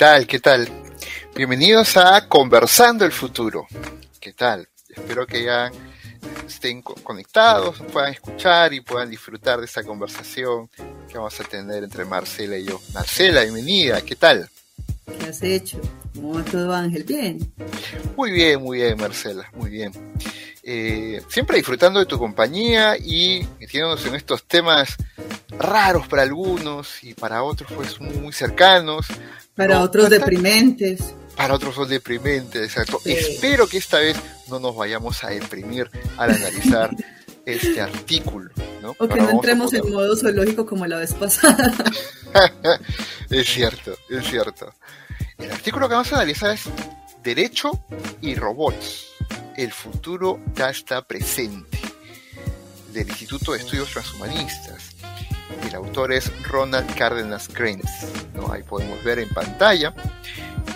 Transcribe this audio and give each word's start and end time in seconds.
tal? 0.00 0.26
¿Qué 0.26 0.40
tal? 0.40 0.66
Bienvenidos 1.36 1.94
a 1.98 2.26
Conversando 2.26 3.04
el 3.04 3.12
Futuro. 3.12 3.66
¿Qué 4.18 4.32
tal? 4.32 4.66
Espero 4.88 5.26
que 5.26 5.44
ya 5.44 5.70
estén 6.46 6.80
conectados, 6.80 7.82
puedan 7.92 8.14
escuchar 8.14 8.72
y 8.72 8.80
puedan 8.80 9.10
disfrutar 9.10 9.58
de 9.58 9.66
esta 9.66 9.84
conversación 9.84 10.70
que 11.06 11.18
vamos 11.18 11.38
a 11.38 11.44
tener 11.44 11.84
entre 11.84 12.06
Marcela 12.06 12.56
y 12.56 12.64
yo. 12.64 12.80
Marcela, 12.94 13.42
bienvenida, 13.42 14.00
¿qué 14.00 14.16
tal? 14.16 14.48
¿Qué 15.04 15.26
has 15.26 15.42
hecho? 15.42 15.78
¿Cómo 16.14 16.32
va 16.32 16.44
todo, 16.46 16.72
Ángel? 16.72 17.04
¿Bien? 17.04 17.52
Muy 18.16 18.30
bien, 18.30 18.62
muy 18.62 18.78
bien, 18.78 18.96
Marcela, 18.96 19.50
muy 19.52 19.68
bien. 19.68 19.92
Eh, 20.62 21.22
siempre 21.28 21.56
disfrutando 21.56 22.00
de 22.00 22.06
tu 22.06 22.18
compañía 22.18 22.96
y 22.98 23.46
metiéndonos 23.58 24.04
en 24.04 24.14
estos 24.14 24.44
temas 24.44 24.96
raros 25.58 26.06
para 26.06 26.22
algunos 26.22 27.02
y 27.02 27.14
para 27.14 27.42
otros 27.42 27.70
pues 27.74 28.00
muy 28.00 28.32
cercanos. 28.32 29.06
Para 29.54 29.80
otros 29.80 30.10
deprimentes. 30.10 31.14
Para 31.36 31.54
otros 31.54 31.74
son 31.74 31.88
deprimentes, 31.88 32.62
exacto. 32.62 33.00
Espero 33.04 33.66
que 33.66 33.78
esta 33.78 33.98
vez 33.98 34.16
no 34.48 34.58
nos 34.58 34.76
vayamos 34.76 35.24
a 35.24 35.28
deprimir 35.28 35.90
al 36.18 36.30
analizar 36.30 36.90
este 37.46 37.80
artículo. 37.80 38.50
¿no? 38.82 38.94
O 38.98 39.08
que 39.08 39.20
no 39.20 39.30
entremos 39.30 39.72
en 39.72 39.90
modo 39.90 40.16
zoológico 40.16 40.66
como 40.66 40.86
la 40.86 40.98
vez 40.98 41.14
pasada. 41.14 41.72
es 43.30 43.48
cierto, 43.48 43.96
es 44.08 44.26
cierto. 44.26 44.74
El 45.38 45.50
artículo 45.50 45.88
que 45.88 45.94
vamos 45.94 46.12
a 46.12 46.16
analizar 46.16 46.52
es 46.52 46.64
Derecho 47.22 47.70
y 48.20 48.34
Robots. 48.34 49.09
El 49.60 49.72
futuro 49.72 50.40
ya 50.54 50.70
está 50.70 51.02
presente. 51.02 51.78
Del 52.94 53.06
Instituto 53.06 53.52
de 53.52 53.58
Estudios 53.58 53.90
Transhumanistas. 53.90 54.96
El 55.68 55.74
autor 55.74 56.14
es 56.14 56.32
Ronald 56.44 56.94
Cárdenas 56.94 57.46
Grains. 57.48 57.84
¿no? 58.34 58.50
Ahí 58.50 58.62
podemos 58.62 59.04
ver 59.04 59.18
en 59.18 59.28
pantalla. 59.28 59.94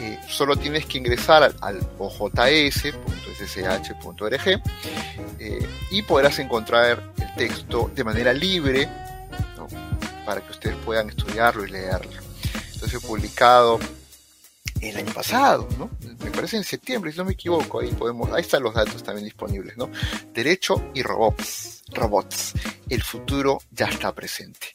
Eh, 0.02 0.20
solo 0.28 0.54
tienes 0.58 0.84
que 0.84 0.98
ingresar 0.98 1.54
al, 1.62 1.88
ojs.ssh.org 1.98 2.92
eh, 5.38 5.68
y 5.90 6.02
podrás 6.02 6.38
encontrar 6.38 7.10
el 7.16 7.34
texto 7.36 7.90
de 7.94 8.04
manera 8.04 8.34
libre 8.34 8.86
para 10.26 10.42
que 10.42 10.50
ustedes 10.50 10.76
puedan 10.84 11.08
estudiarlo 11.08 11.64
y 11.64 11.70
leerlo. 11.70 12.12
Entonces, 12.74 13.02
publicado 13.02 13.80
el 14.80 14.96
año 14.96 15.12
pasado, 15.12 15.68
¿no? 15.78 15.90
Me 16.22 16.30
parece 16.30 16.56
en 16.56 16.64
septiembre, 16.64 17.12
si 17.12 17.18
no 17.18 17.24
me 17.24 17.32
equivoco, 17.32 17.80
ahí 17.80 17.90
podemos, 17.92 18.30
ahí 18.32 18.42
están 18.42 18.62
los 18.62 18.74
datos 18.74 19.02
también 19.02 19.24
disponibles, 19.24 19.76
¿no? 19.76 19.90
Derecho 20.32 20.90
y 20.94 21.02
robots, 21.02 21.84
robots, 21.92 22.54
el 22.88 23.02
futuro 23.02 23.60
ya 23.70 23.86
está 23.86 24.14
presente. 24.14 24.68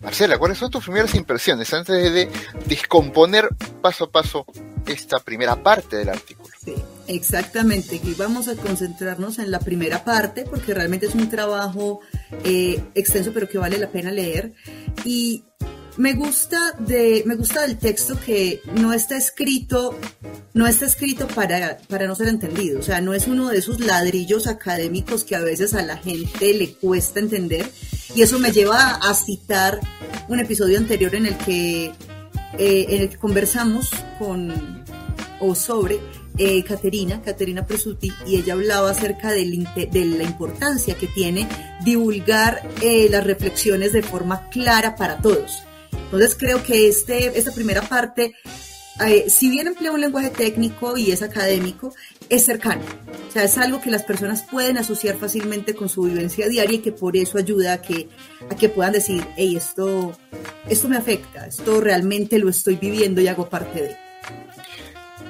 Marcela, 0.00 0.38
¿cuáles 0.38 0.58
son 0.58 0.70
tus 0.70 0.84
primeras 0.84 1.14
impresiones 1.14 1.72
antes 1.74 2.12
de 2.12 2.28
descomponer 2.66 3.48
paso 3.82 4.04
a 4.04 4.10
paso 4.10 4.46
esta 4.86 5.18
primera 5.18 5.62
parte 5.62 5.96
del 5.96 6.08
artículo? 6.08 6.54
Sí, 6.64 6.74
exactamente. 7.06 8.00
Y 8.02 8.14
vamos 8.14 8.48
a 8.48 8.56
concentrarnos 8.56 9.38
en 9.38 9.50
la 9.50 9.60
primera 9.60 10.04
parte 10.04 10.44
porque 10.44 10.72
realmente 10.72 11.06
es 11.06 11.14
un 11.14 11.28
trabajo 11.28 12.00
eh, 12.44 12.82
extenso 12.94 13.32
pero 13.34 13.48
que 13.48 13.58
vale 13.58 13.78
la 13.78 13.90
pena 13.90 14.10
leer. 14.10 14.54
Y 15.04 15.44
me 15.98 16.14
gusta 16.14 16.58
de 16.78 17.24
me 17.26 17.34
gusta 17.34 17.62
del 17.62 17.76
texto 17.76 18.18
que 18.24 18.62
no 18.76 18.92
está 18.92 19.16
escrito 19.16 19.98
no 20.54 20.66
está 20.66 20.86
escrito 20.86 21.26
para, 21.26 21.78
para 21.88 22.06
no 22.06 22.14
ser 22.14 22.28
entendido 22.28 22.78
o 22.78 22.82
sea 22.82 23.00
no 23.00 23.14
es 23.14 23.26
uno 23.26 23.48
de 23.48 23.58
esos 23.58 23.80
ladrillos 23.80 24.46
académicos 24.46 25.24
que 25.24 25.34
a 25.34 25.40
veces 25.40 25.74
a 25.74 25.82
la 25.82 25.96
gente 25.96 26.54
le 26.54 26.72
cuesta 26.72 27.18
entender 27.18 27.68
y 28.14 28.22
eso 28.22 28.38
me 28.38 28.52
lleva 28.52 28.92
a 28.94 29.12
citar 29.12 29.80
un 30.28 30.38
episodio 30.38 30.78
anterior 30.78 31.14
en 31.16 31.26
el 31.26 31.36
que 31.38 31.86
eh, 32.58 32.86
en 32.88 33.02
el 33.02 33.18
conversamos 33.18 33.90
con 34.20 34.84
o 35.40 35.54
sobre 35.54 36.00
eh, 36.36 36.62
Caterina, 36.64 37.20
Caterina 37.20 37.66
Presuti, 37.66 38.12
y 38.26 38.36
ella 38.36 38.54
hablaba 38.54 38.90
acerca 38.90 39.30
de 39.32 39.44
la 39.44 40.24
importancia 40.24 40.94
que 40.94 41.06
tiene 41.08 41.48
divulgar 41.84 42.68
eh, 42.80 43.08
las 43.10 43.24
reflexiones 43.24 43.92
de 43.92 44.02
forma 44.02 44.48
clara 44.50 44.96
para 44.96 45.18
todos. 45.18 45.62
Entonces 46.10 46.36
creo 46.38 46.62
que 46.62 46.88
este, 46.88 47.38
esta 47.38 47.52
primera 47.52 47.82
parte, 47.82 48.34
eh, 49.06 49.28
si 49.28 49.50
bien 49.50 49.66
emplea 49.66 49.92
un 49.92 50.00
lenguaje 50.00 50.30
técnico 50.30 50.96
y 50.96 51.12
es 51.12 51.20
académico, 51.20 51.94
es 52.30 52.46
cercano. 52.46 52.80
O 53.28 53.30
sea, 53.30 53.44
es 53.44 53.58
algo 53.58 53.82
que 53.82 53.90
las 53.90 54.04
personas 54.04 54.42
pueden 54.42 54.78
asociar 54.78 55.16
fácilmente 55.16 55.74
con 55.74 55.90
su 55.90 56.04
vivencia 56.04 56.48
diaria 56.48 56.76
y 56.76 56.78
que 56.78 56.92
por 56.92 57.14
eso 57.14 57.36
ayuda 57.36 57.74
a 57.74 57.82
que, 57.82 58.08
a 58.50 58.56
que 58.56 58.70
puedan 58.70 58.92
decir, 58.92 59.26
hey, 59.36 59.54
esto, 59.54 60.16
esto 60.66 60.88
me 60.88 60.96
afecta, 60.96 61.46
esto 61.46 61.78
realmente 61.78 62.38
lo 62.38 62.48
estoy 62.48 62.76
viviendo 62.76 63.20
y 63.20 63.28
hago 63.28 63.50
parte 63.50 63.82
de. 63.82 63.96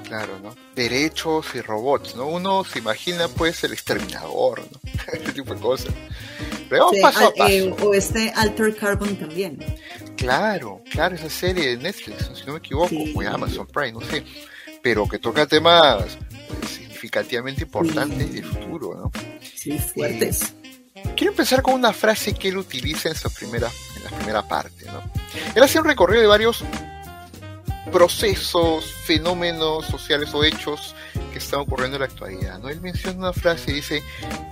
Claro, 0.05 0.39
¿no? 0.39 0.55
Derechos 0.77 1.47
y 1.55 1.61
robots, 1.61 2.15
¿no? 2.15 2.29
Uno 2.29 2.65
se 2.65 2.79
imagina 2.79 3.27
pues 3.27 3.63
el 3.65 3.73
exterminador, 3.73 4.61
¿no? 4.61 4.81
Ese 5.13 5.33
tipo 5.33 5.55
de 5.55 5.61
cosas. 5.61 5.93
Pero 6.71 6.91
paso 7.03 7.27
a 7.27 7.35
paso. 7.35 7.53
Eh, 7.53 7.75
o 7.83 7.93
este 7.93 8.33
Alter 8.35 8.75
Carbon 8.75 9.17
también. 9.17 9.59
Claro, 10.19 10.83
claro, 10.91 11.15
esa 11.15 11.31
serie 11.31 11.69
de 11.69 11.77
Netflix, 11.77 12.31
si 12.35 12.45
no 12.45 12.55
me 12.55 12.59
equivoco, 12.59 12.95
o 13.15 13.23
Amazon 13.23 13.67
Prime, 13.69 13.93
no 13.93 14.01
sé, 14.01 14.25
pero 14.83 15.09
que 15.09 15.19
toca 15.19 15.47
temas 15.47 16.17
eh, 16.17 16.67
significativamente 16.67 17.63
importantes 17.63 18.33
del 18.33 18.45
futuro, 18.45 18.95
¿no? 18.97 19.13
Sí, 19.41 19.79
fuertes. 19.79 20.55
Eh, 20.95 21.03
quiero 21.17 21.31
empezar 21.31 21.63
con 21.63 21.75
una 21.75 21.93
frase 21.93 22.35
que 22.35 22.49
él 22.49 22.59
utiliza 22.59 23.09
en, 23.09 23.15
su 23.15 23.33
primera, 23.33 23.71
en 23.97 24.05
la 24.05 24.11
primera 24.11 24.43
parte, 24.43 24.87
¿no? 24.87 25.03
Él 25.55 25.63
hace 25.63 25.79
un 25.79 25.85
recorrido 25.85 26.23
de 26.23 26.29
varios 26.29 26.65
procesos, 27.93 28.93
fenómenos 29.05 29.87
sociales 29.87 30.35
o 30.35 30.45
hechos 30.45 30.95
que 31.33 31.39
están 31.39 31.61
ocurriendo 31.61 31.97
en 31.97 32.01
la 32.01 32.07
actualidad. 32.07 32.59
¿no? 32.59 32.69
Él 32.69 32.81
menciona 32.81 33.19
una 33.19 33.33
frase 33.33 33.71
y 33.71 33.75
dice, 33.75 34.03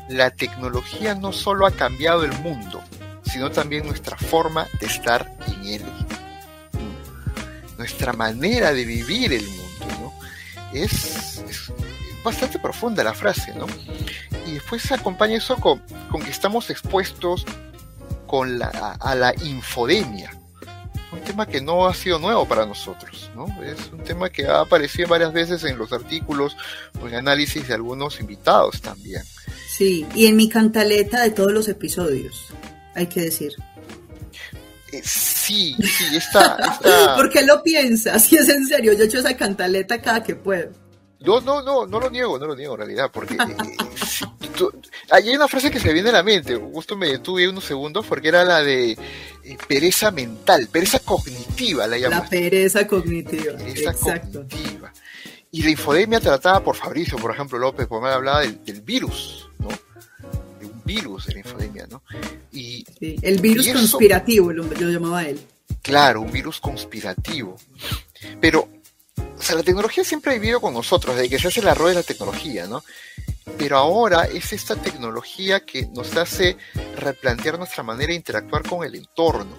la 0.09 0.31
tecnología 0.31 1.15
no 1.15 1.33
solo 1.33 1.67
ha 1.67 1.71
cambiado 1.71 2.25
el 2.25 2.33
mundo, 2.39 2.83
sino 3.31 3.51
también 3.51 3.87
nuestra 3.87 4.17
forma 4.17 4.67
de 4.81 4.87
estar 4.87 5.33
en 5.47 5.67
él. 5.67 5.83
Nuestra 7.79 8.13
manera 8.13 8.73
de 8.73 8.85
vivir 8.85 9.33
el 9.33 9.47
mundo. 9.47 9.87
¿no? 10.01 10.15
Es, 10.73 11.43
bastante 12.25 12.59
profunda 12.59 13.05
la 13.05 13.15
frase. 13.15 13.55
¿no? 13.55 13.67
Y 14.47 14.53
después 14.53 14.91
acompaña 14.91 15.37
eso 15.37 15.57
con, 15.57 15.83
que 16.23 16.31
estamos 16.31 16.71
expuestos 16.71 17.45
con 18.27 18.59
la, 18.59 18.97
a 19.01 19.15
la 19.15 19.35
infodemia 19.45 20.31
un 21.17 21.21
tema 21.21 21.47
que 21.47 21.61
no 21.61 21.87
ha 21.87 21.95
sido 21.95 22.19
nuevo 22.19 22.47
para 22.47 22.67
nosotros, 22.67 23.31
¿no? 23.35 23.47
Es 23.63 23.91
un 23.93 24.03
tema 24.05 24.29
que 24.31 24.47
ha 24.47 24.61
aparecido 24.61 25.09
varias 25.09 25.33
veces 25.33 25.65
en 25.65 25.79
los 25.79 25.93
artículos 25.93 26.57
o 27.01 27.09
en 27.09 27.15
análisis 27.15 27.69
de 27.69 27.75
algunos 27.75 28.21
invitados 28.21 28.81
también. 28.81 29.23
Sí, 29.69 30.07
y 30.15 30.27
en 30.27 30.37
mi 30.37 30.49
cantaleta 30.49 31.23
de 31.23 31.31
todos 31.31 31.53
los 31.53 31.69
episodios, 31.69 32.47
hay 32.97 33.07
que 33.07 33.21
decir. 33.21 33.53
Eh, 34.93 35.03
sí, 35.05 35.77
sí, 35.81 36.17
está... 36.17 36.57
¿Por 37.17 37.31
qué 37.31 37.43
lo 37.43 37.63
piensas? 37.63 38.25
Si 38.25 38.37
es 38.37 38.49
en 38.49 38.67
serio, 38.67 38.93
yo 38.95 39.05
echo 39.05 39.19
esa 39.19 39.37
cantaleta 39.37 40.01
cada 40.01 40.23
que 40.23 40.35
puedo. 40.35 40.71
No, 41.21 41.41
no, 41.41 41.63
no, 41.63 41.87
no 41.87 42.01
lo 42.01 42.11
niego, 42.11 42.39
no 42.39 42.47
lo 42.47 42.55
niego 42.55 42.75
en 42.75 42.79
realidad, 42.79 43.11
porque 43.13 43.35
eh, 43.35 44.67
hay 45.11 45.35
una 45.35 45.49
frase 45.49 45.71
que 45.71 45.81
se 45.81 45.89
me 45.89 45.95
viene 45.95 46.11
a 46.11 46.13
la 46.13 46.23
mente, 46.23 46.55
justo 46.57 46.97
me 46.97 47.09
detuve 47.09 47.49
unos 47.49 47.65
segundos 47.65 48.07
porque 48.07 48.29
era 48.29 48.45
la 48.45 48.63
de 48.63 48.93
eh, 48.93 48.99
pereza 49.67 50.11
mental, 50.11 50.69
pereza 50.71 51.01
cognitiva 51.01 51.87
la 51.87 51.99
llamamos. 51.99 52.27
La 52.27 52.31
pereza 52.31 52.87
cognitiva. 52.87 53.57
Pereza 53.57 53.93
cognitiva. 53.95 54.93
Y 55.51 55.63
la 55.63 55.71
infodemia 55.71 56.21
tratada 56.21 56.63
por 56.63 56.77
Fabricio, 56.77 57.17
por 57.17 57.33
ejemplo, 57.35 57.59
López, 57.59 57.87
porque 57.87 58.09
hablaba 58.09 58.41
del, 58.43 58.63
del 58.63 58.83
virus, 58.83 59.49
¿no? 59.59 59.69
Virus 60.87 61.27
de 61.27 61.35
la 61.35 61.39
infodemia, 61.41 61.87
¿no? 61.89 62.03
Y, 62.53 62.85
el 63.01 63.41
virus 63.41 63.69
conspirativo, 63.69 64.53
lo, 64.53 64.65
lo 64.65 64.89
llamaba 64.89 65.25
él. 65.25 65.39
Claro, 65.83 66.23
un 66.23 66.33
virus 66.33 66.61
conspirativo. 66.61 67.57
Pero 68.41 68.69
o 69.39 69.43
sea, 69.43 69.57
la 69.57 69.63
tecnología 69.63 70.03
siempre 70.03 70.33
ha 70.33 70.39
vivido 70.39 70.61
con 70.61 70.73
nosotros, 70.73 71.15
desde 71.15 71.29
que 71.29 71.39
se 71.39 71.49
hace 71.49 71.61
el 71.61 71.69
arroz 71.69 71.91
de 71.91 71.95
la 71.97 72.03
tecnología, 72.03 72.67
¿no? 72.67 72.83
Pero 73.59 73.77
ahora 73.77 74.25
es 74.25 74.53
esta 74.53 74.77
tecnología 74.77 75.61
que 75.65 75.87
nos 75.87 76.17
hace 76.17 76.57
replantear 76.97 77.59
nuestra 77.59 77.83
manera 77.83 78.09
de 78.09 78.17
interactuar 78.17 78.63
con 78.63 78.85
el 78.85 78.95
entorno, 78.95 79.55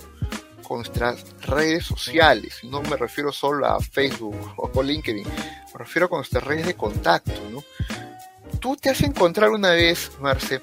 con 0.64 0.80
nuestras 0.80 1.24
redes 1.42 1.86
sociales. 1.86 2.60
No 2.64 2.82
me 2.82 2.98
refiero 2.98 3.32
solo 3.32 3.66
a 3.68 3.80
Facebook 3.80 4.36
o 4.58 4.84
LinkedIn, 4.84 5.24
me 5.24 5.80
refiero 5.80 6.10
con 6.10 6.20
nuestras 6.20 6.44
redes 6.44 6.66
de 6.66 6.76
contacto, 6.76 7.40
¿no? 7.52 7.64
Tú 8.60 8.76
te 8.76 8.90
has 8.90 9.02
encontrado 9.02 9.54
una 9.54 9.72
vez, 9.72 10.12
Marce, 10.20 10.62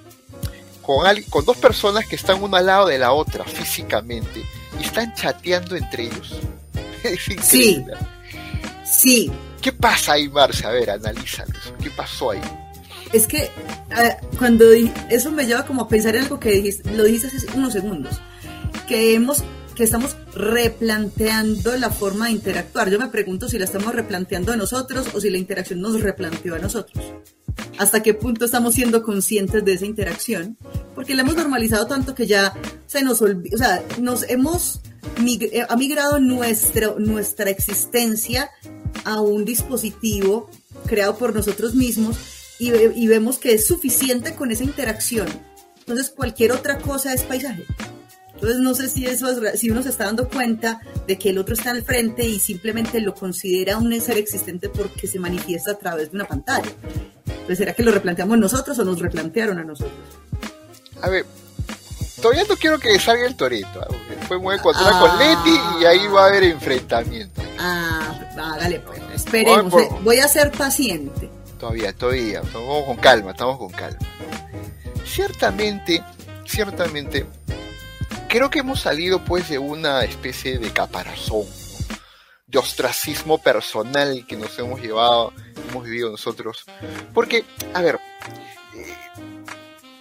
con, 0.85 1.05
con 1.31 1.45
dos 1.45 1.57
personas 1.57 2.07
que 2.07 2.17
están 2.17 2.43
una 2.43 2.59
al 2.59 2.67
lado 2.67 2.87
de 2.87 2.99
la 2.99 3.13
otra 3.13 3.45
físicamente 3.45 4.45
y 4.79 4.85
están 4.85 5.15
chateando 5.15 5.77
entre 5.77 6.05
ellos. 6.05 6.41
Es 7.05 7.29
increíble. 7.29 7.95
Sí 7.99 8.15
Sí. 8.85 9.31
¿Qué 9.61 9.73
pasa 9.73 10.13
ahí, 10.13 10.29
Marcia? 10.29 10.69
A 10.69 10.73
ver, 10.73 10.91
analízalo. 10.91 11.53
¿Qué 11.83 11.91
pasó 11.91 12.33
ahí? 12.33 12.41
Es 13.13 13.27
que 13.27 13.51
cuando 14.39 14.67
eso 15.11 15.31
me 15.31 15.47
lleva 15.47 15.65
como 15.65 15.83
a 15.83 15.89
pensar 15.89 16.17
en 16.17 16.25
algo 16.25 16.39
que 16.39 16.51
dijiste, 16.51 16.91
lo 16.93 17.05
dijiste 17.05 17.29
hace 17.29 17.47
unos 17.57 17.73
segundos, 17.73 18.21
que 18.89 19.15
hemos 19.15 19.43
que 19.75 19.85
estamos 19.85 20.17
replanteando 20.35 21.77
la 21.77 21.91
forma 21.91 22.27
de 22.27 22.33
interactuar. 22.33 22.91
Yo 22.91 22.99
me 22.99 23.09
pregunto 23.09 23.49
si 23.49 23.59
la 23.59 23.65
estamos 23.65 23.93
replanteando 23.93 24.53
a 24.53 24.57
nosotros 24.57 25.09
o 25.15 25.21
si 25.21 25.31
la 25.31 25.39
interacción 25.39 25.81
nos 25.81 26.01
replanteó 26.01 26.55
a 26.55 26.59
nosotros. 26.59 27.05
¿Hasta 27.79 28.03
qué 28.03 28.15
punto 28.15 28.45
estamos 28.45 28.75
siendo 28.75 29.03
conscientes 29.03 29.65
de 29.65 29.73
esa 29.73 29.87
interacción? 29.87 30.57
Porque 30.95 31.15
la 31.15 31.23
hemos 31.23 31.37
normalizado 31.37 31.87
tanto 31.87 32.15
que 32.15 32.27
ya 32.27 32.55
se 32.87 33.03
nos 33.03 33.21
olvida, 33.21 33.55
o 33.55 33.59
sea, 33.59 33.83
nos 34.01 34.23
hemos 34.29 34.81
eh, 35.27 35.67
ha 35.69 35.77
migrado 35.77 36.19
nuestra, 36.19 37.51
existencia 37.51 38.51
a 39.05 39.21
un 39.21 39.45
dispositivo 39.45 40.51
creado 40.87 41.17
por 41.17 41.35
nosotros 41.35 41.75
mismos 41.75 42.17
y, 42.59 42.73
y 42.73 43.07
vemos 43.07 43.39
que 43.39 43.55
es 43.55 43.67
suficiente 43.67 44.35
con 44.35 44.51
esa 44.51 44.65
interacción. 44.65 45.29
Entonces 45.81 46.11
cualquier 46.11 46.53
otra 46.53 46.79
cosa 46.79 47.13
es 47.13 47.23
paisaje. 47.23 47.65
Entonces 48.35 48.59
no 48.59 48.75
sé 48.75 48.89
si 48.89 49.07
eso 49.07 49.29
es, 49.31 49.61
si 49.61 49.71
uno 49.71 49.83
se 49.83 49.89
está 49.89 50.05
dando 50.05 50.29
cuenta 50.29 50.81
de 51.07 51.19
que 51.19 51.31
el 51.31 51.39
otro 51.39 51.55
está 51.55 51.71
al 51.71 51.83
frente 51.83 52.25
y 52.25 52.39
simplemente 52.39 53.01
lo 53.01 53.15
considera 53.15 53.79
un 53.79 53.99
ser 54.01 54.19
existente 54.19 54.69
porque 54.69 55.07
se 55.07 55.19
manifiesta 55.19 55.73
a 55.73 55.79
través 55.79 56.11
de 56.11 56.17
una 56.17 56.27
pantalla. 56.27 56.71
Entonces, 57.27 57.59
¿será 57.59 57.73
que 57.75 57.83
lo 57.83 57.93
replanteamos 57.93 58.39
nosotros 58.39 58.79
o 58.79 58.85
nos 58.85 58.99
replantearon 58.99 59.59
a 59.59 59.65
nosotros? 59.65 59.95
A 61.01 61.09
ver, 61.09 61.27
todavía 62.21 62.45
no 62.49 62.57
quiero 62.57 62.79
que 62.79 62.99
salga 62.99 63.27
el 63.27 63.37
Toreto. 63.37 63.87
Después 64.09 64.41
me 64.41 64.45
voy 64.45 64.55
a 64.55 64.59
encontrar 64.59 64.93
con 64.99 65.19
Leti 65.19 65.61
y 65.81 65.85
ahí 65.85 66.07
va 66.09 66.25
a 66.25 66.29
haber 66.29 66.45
enfrentamiento. 66.45 67.43
Ah, 67.59 68.15
dale, 68.37 68.81
pues, 68.81 69.01
esperemos. 69.15 69.73
Eh, 69.75 69.89
voy 70.03 70.19
a 70.19 70.29
ser 70.29 70.51
paciente. 70.51 71.31
Todavía, 71.59 71.93
todavía. 71.93 72.41
Estamos 72.41 72.85
con 72.85 72.97
calma, 72.97 73.31
estamos 73.31 73.59
con 73.59 73.71
calma. 73.71 73.99
Ciertamente, 75.05 76.03
ciertamente, 76.47 77.27
creo 78.35 78.51
que 78.51 78.59
hemos 78.59 78.81
salido 78.81 79.25
pues 79.25 79.49
de 79.49 79.61
una 79.61 80.03
especie 80.03 80.59
de 80.59 80.73
caparazón, 80.73 81.47
de 82.49 82.59
ostracismo 82.59 83.39
personal 83.39 84.27
que 84.27 84.37
nos 84.37 84.59
hemos 84.59 84.81
llevado, 84.81 85.33
hemos 85.71 85.85
vivido 85.85 86.11
nosotros. 86.11 86.65
Porque, 87.13 87.45
a 87.73 87.81
ver, 87.81 88.01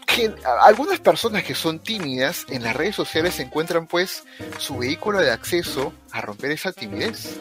que 0.07 0.33
algunas 0.63 0.99
personas 0.99 1.43
que 1.43 1.53
son 1.53 1.77
tímidas 1.77 2.47
en 2.49 2.63
las 2.63 2.75
redes 2.75 2.95
sociales 2.95 3.39
encuentran 3.39 3.85
pues 3.85 4.23
su 4.57 4.79
vehículo 4.79 5.19
de 5.19 5.29
acceso 5.29 5.93
a 6.11 6.21
romper 6.21 6.49
esa 6.49 6.71
timidez, 6.71 7.39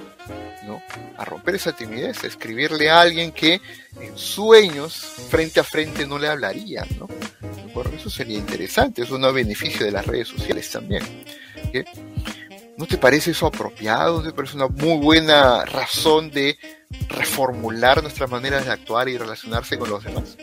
¿no? 0.66 0.82
A 1.16 1.24
romper 1.24 1.56
esa 1.56 1.72
timidez, 1.72 2.24
escribirle 2.24 2.90
a 2.90 3.00
alguien 3.00 3.32
que 3.32 3.60
en 4.00 4.16
sueños 4.16 4.94
frente 5.28 5.60
a 5.60 5.64
frente 5.64 6.06
no 6.06 6.18
le 6.18 6.28
hablaría, 6.28 6.86
¿no? 6.98 7.08
eso 7.94 8.10
sería 8.10 8.38
interesante, 8.38 9.02
es 9.02 9.10
un 9.10 9.22
beneficio 9.32 9.86
de 9.86 9.92
las 9.92 10.06
redes 10.06 10.28
sociales 10.28 10.70
también. 10.70 11.02
¿No 12.76 12.86
te 12.86 12.98
parece 12.98 13.30
eso 13.30 13.46
apropiado? 13.46 14.18
¿No 14.18 14.28
te 14.28 14.34
parece 14.34 14.56
una 14.56 14.68
muy 14.68 14.98
buena 14.98 15.64
razón 15.64 16.30
de 16.30 16.58
reformular 17.08 18.02
nuestras 18.02 18.30
maneras 18.30 18.66
de 18.66 18.72
actuar 18.72 19.08
y 19.08 19.16
relacionarse 19.16 19.78
con 19.78 19.90
los 19.90 20.04
demás? 20.04 20.36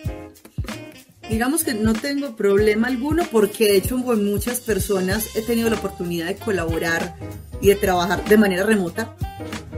Digamos 1.29 1.63
que 1.63 1.73
no 1.73 1.93
tengo 1.93 2.35
problema 2.35 2.87
alguno 2.87 3.23
porque 3.31 3.65
de 3.65 3.77
hecho 3.77 4.03
con 4.03 4.25
muchas 4.25 4.59
personas 4.59 5.35
he 5.35 5.41
tenido 5.41 5.69
la 5.69 5.75
oportunidad 5.77 6.25
de 6.25 6.35
colaborar 6.35 7.15
y 7.61 7.67
de 7.67 7.75
trabajar 7.75 8.23
de 8.25 8.37
manera 8.37 8.63
remota 8.63 9.15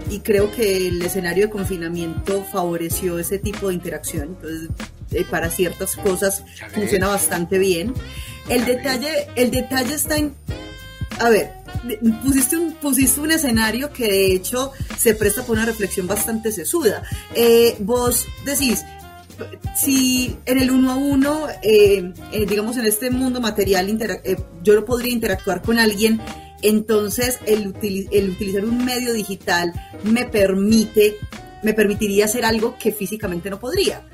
y 0.10 0.20
creo 0.20 0.52
que 0.52 0.88
el 0.88 1.02
escenario 1.02 1.46
de 1.46 1.52
confinamiento 1.52 2.44
favoreció 2.52 3.18
ese 3.20 3.40
tipo 3.40 3.70
de 3.70 3.76
interacción. 3.76 4.30
Entonces, 4.30 4.70
eh, 5.12 5.26
para 5.30 5.50
ciertas 5.50 5.96
cosas 5.96 6.44
funciona 6.74 7.08
bastante 7.08 7.58
bien. 7.58 7.94
El 8.50 8.66
detalle, 8.66 9.28
el 9.36 9.52
detalle 9.52 9.94
está 9.94 10.18
en, 10.18 10.34
a 11.20 11.30
ver, 11.30 11.54
pusiste 12.24 12.58
un, 12.58 12.74
pusiste 12.74 13.22
un 13.22 13.32
escenario 13.32 13.92
que 13.92 14.06
de 14.06 14.36
hecho 14.36 14.72
se 14.98 15.16
presta 15.16 15.42
para 15.42 15.54
una 15.54 15.66
reflexión 15.66 16.08
bastante 16.08 16.52
sesuda. 16.52 17.04
Eh, 17.36 17.76
vos 17.80 18.26
decís, 18.46 18.84
si 19.76 20.38
en 20.46 20.58
el 20.58 20.72
uno 20.72 20.92
a 20.92 20.96
uno, 20.96 21.48
eh, 21.62 22.14
digamos 22.48 22.78
en 22.78 22.86
este 22.86 23.10
mundo 23.12 23.42
material, 23.42 23.88
yo 24.64 24.76
no 24.76 24.86
podría 24.86 25.12
interactuar 25.12 25.62
con 25.62 25.80
alguien, 25.80 26.22
entonces 26.62 27.40
el, 27.46 27.74
el, 28.12 28.30
utilizar 28.30 28.66
un 28.66 28.86
medio 28.86 29.14
digital 29.14 29.74
me 30.04 30.26
permite, 30.26 31.16
me 31.64 31.74
permitiría 31.74 32.26
hacer 32.26 32.46
algo 32.46 32.78
que 32.78 32.92
físicamente 32.92 33.50
no 33.50 33.60
podría. 33.60 34.06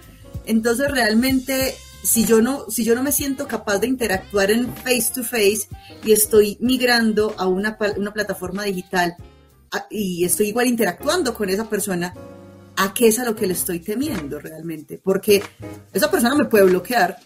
Entonces 0.46 0.90
realmente 0.90 1.76
si 2.04 2.26
yo 2.26 2.42
no, 2.42 2.70
si 2.70 2.86
yo 2.86 2.96
no 2.96 3.04
me 3.04 3.12
siento 3.12 3.48
capaz 3.48 3.80
de 3.80 3.88
interactuar 3.88 4.52
en 4.52 4.74
face 4.76 5.12
to 5.14 5.24
face 5.24 5.68
y 6.06 6.14
estoy 6.14 6.58
migrando 6.62 7.36
a 7.38 7.48
una, 7.48 7.78
una 7.98 8.14
plataforma 8.14 8.64
digital 8.64 9.16
y 9.90 10.24
estoy 10.24 10.48
igual 10.48 10.68
interactuando 10.68 11.34
con 11.34 11.50
esa 11.50 11.70
persona, 11.70 12.14
¿a 12.78 12.94
qué 12.94 13.08
es 13.08 13.20
a 13.20 13.26
lo 13.26 13.36
que 13.36 13.48
le 13.48 13.54
estoy 13.54 13.80
temiendo 13.80 14.40
realmente? 14.40 15.00
Porque 15.04 15.44
esa 15.94 16.10
persona 16.10 16.36
me 16.36 16.46
puede 16.46 16.66
bloquear, 16.66 17.18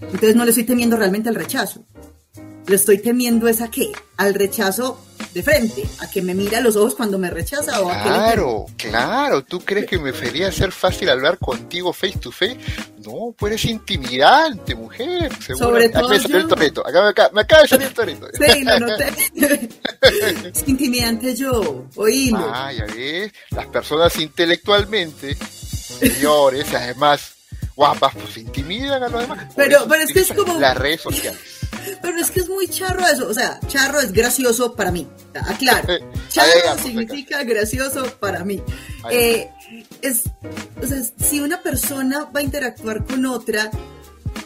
entonces 0.00 0.36
no 0.36 0.44
le 0.44 0.50
estoy 0.50 0.64
temiendo 0.64 0.96
realmente 0.96 1.28
al 1.28 1.34
rechazo. 1.34 1.84
Le 2.66 2.76
estoy 2.76 2.98
temiendo 2.98 3.48
es 3.48 3.60
a 3.60 3.70
qué? 3.70 3.92
Al 4.16 4.34
rechazo 4.34 5.00
de 5.34 5.42
frente, 5.42 5.84
a 6.00 6.10
que 6.10 6.22
me 6.22 6.34
mira 6.34 6.58
a 6.58 6.60
los 6.60 6.76
ojos 6.76 6.94
cuando 6.94 7.18
me 7.18 7.30
rechaza 7.30 7.80
o 7.80 7.90
a 7.90 8.02
que 8.02 8.08
Claro, 8.08 8.66
claro, 8.76 9.44
¿tú 9.44 9.60
crees 9.60 9.86
que 9.86 9.98
me 9.98 10.12
sería 10.12 10.50
ser 10.50 10.72
fácil 10.72 11.10
hablar 11.10 11.38
contigo 11.38 11.92
face 11.92 12.18
to 12.18 12.30
face? 12.30 12.58
No, 13.04 13.34
pues 13.36 13.52
eres 13.52 13.64
intimidante, 13.66 14.74
mujer. 14.74 15.30
Seguro. 15.42 15.66
Sobre 15.66 15.88
todo 15.88 16.08
me 16.08 16.18
salió 16.18 16.38
el 16.38 16.48
torreto, 16.48 16.86
acá, 16.86 17.30
me, 17.32 17.40
acaba, 17.40 17.62
de 17.62 17.68
salir 17.68 17.86
el 17.88 17.94
torreto. 17.94 18.28
Sí, 18.32 18.64
lo 18.64 18.78
noté. 18.80 19.12
es 20.52 20.64
intimidante 20.66 21.34
yo, 21.34 21.86
oílo. 21.96 22.50
Ah, 22.52 22.72
ya 22.72 22.86
ves, 22.86 23.32
las 23.50 23.66
personas 23.66 24.18
intelectualmente 24.18 25.36
superiores, 25.36 26.72
además 26.74 27.34
guapas, 27.78 28.12
pues 28.14 28.36
intimidan 28.38 29.02
a 29.02 29.08
los 29.08 29.20
demás. 29.20 29.54
Pero, 29.54 29.86
pero 29.88 30.02
es 30.02 30.12
que 30.12 30.20
es 30.20 30.32
como... 30.32 30.58
Las 30.58 30.76
redes 30.76 31.00
sociales. 31.00 31.57
Pero 32.02 32.18
es 32.18 32.30
que 32.30 32.40
es 32.40 32.48
muy 32.48 32.68
charro 32.68 33.06
eso. 33.06 33.28
O 33.28 33.34
sea, 33.34 33.60
charro 33.66 34.00
es 34.00 34.12
gracioso 34.12 34.74
para 34.74 34.90
mí. 34.90 35.06
Aclaro. 35.34 35.88
Charro 36.28 36.78
significa 36.82 37.42
gracioso 37.44 38.04
para 38.18 38.44
mí. 38.44 38.62
Eh, 39.10 39.50
es, 40.02 40.24
o 40.82 40.86
sea, 40.86 41.02
si 41.22 41.40
una 41.40 41.62
persona 41.62 42.24
va 42.24 42.40
a 42.40 42.42
interactuar 42.42 43.04
con 43.04 43.24
otra, 43.26 43.70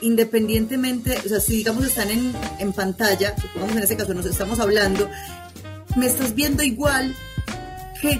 independientemente, 0.00 1.18
o 1.24 1.28
sea, 1.28 1.40
si 1.40 1.56
digamos 1.56 1.84
están 1.84 2.10
en, 2.10 2.32
en 2.58 2.72
pantalla, 2.72 3.34
supongamos 3.40 3.76
en 3.76 3.82
ese 3.82 3.96
caso 3.96 4.14
nos 4.14 4.26
estamos 4.26 4.60
hablando, 4.60 5.08
me 5.96 6.06
estás 6.06 6.34
viendo 6.34 6.62
igual, 6.62 7.14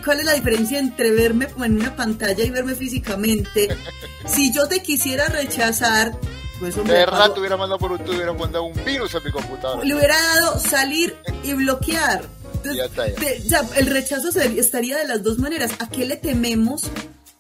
¿Cuál 0.05 0.21
es 0.21 0.27
la 0.27 0.35
diferencia 0.35 0.79
entre 0.79 1.11
verme 1.11 1.49
en 1.59 1.81
una 1.81 1.97
pantalla 1.97 2.45
y 2.45 2.51
verme 2.51 2.75
físicamente? 2.75 3.69
Si 4.25 4.53
yo 4.53 4.69
te 4.69 4.81
quisiera 4.81 5.27
rechazar, 5.27 6.13
pues, 6.63 6.77
de 6.77 7.07
rato 7.07 7.41
hubiera 7.41 7.57
mandado 7.57 7.81
por 7.81 7.91
un 7.91 8.01
hubiera 8.03 8.33
mandado 8.33 8.63
un 8.63 8.85
virus 8.85 9.13
a 9.17 9.21
mi 9.21 9.33
computadora. 9.33 9.83
Le 9.83 9.97
hubiera 9.97 10.17
dado 10.17 10.61
salir 10.61 11.17
y 11.43 11.55
bloquear. 11.55 12.23
ya 12.63 12.85
está, 12.85 13.09
ya. 13.09 13.69
el 13.75 13.87
rechazo 13.87 14.29
estaría 14.39 14.97
de 14.97 15.09
las 15.09 15.25
dos 15.25 15.39
maneras. 15.39 15.73
¿A 15.81 15.89
qué 15.89 16.07
le 16.07 16.17
tememos 16.17 16.83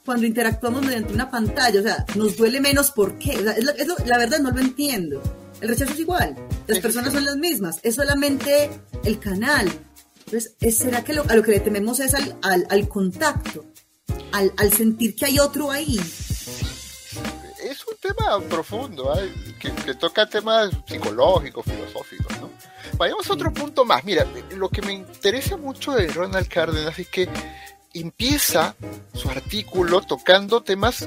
cuando 0.05 0.26
interactuamos 0.26 0.83
mediante 0.83 1.14
una 1.14 1.31
pantalla? 1.31 1.79
O 1.79 1.83
sea, 1.85 2.05
nos 2.17 2.37
duele 2.37 2.61
menos 2.61 2.91
¿por 2.91 3.17
qué? 3.17 3.41
la 3.41 4.19
verdad 4.19 4.41
no 4.41 4.50
lo 4.50 4.61
entiendo. 4.61 5.23
El 5.61 5.69
rechazo 5.69 5.93
es 5.93 6.00
igual. 6.00 6.35
Las 6.67 6.81
personas 6.81 7.12
son 7.12 7.25
las 7.25 7.37
mismas. 7.37 7.79
Es 7.85 7.95
solamente 7.95 8.71
el 9.05 9.21
canal. 9.21 9.71
Entonces, 10.26 10.57
¿será 10.76 11.05
que 11.05 11.12
a 11.12 11.37
lo 11.37 11.43
que 11.45 11.52
le 11.52 11.61
tememos 11.61 12.00
es 12.00 12.14
al, 12.14 12.37
al, 12.43 12.88
contacto? 12.88 13.67
Al, 14.33 14.52
al 14.57 14.73
sentir 14.73 15.14
que 15.14 15.26
hay 15.26 15.38
otro 15.38 15.71
ahí 15.71 16.00
es 16.00 16.32
tema 18.03 18.41
profundo, 18.49 19.15
¿eh? 19.17 19.33
que, 19.61 19.95
toca 19.95 20.27
temas 20.27 20.71
psicológicos, 20.87 21.65
filosóficos, 21.65 22.41
¿no? 22.41 22.51
Vayamos 22.99 23.31
a 23.31 23.33
otro 23.33 23.53
punto 23.53 23.85
más. 23.85 24.03
Mira, 24.05 24.27
lo 24.57 24.69
que 24.69 24.83
me 24.83 24.93
interesa 24.93 25.57
mucho 25.57 25.93
de 25.93 26.09
Ronald 26.09 26.49
Cárdenas 26.49 26.99
es 26.99 27.09
que 27.09 27.29
empieza 27.95 28.75
su 29.15 29.31
artículo 29.31 30.01
tocando 30.01 30.63
temas 30.63 31.07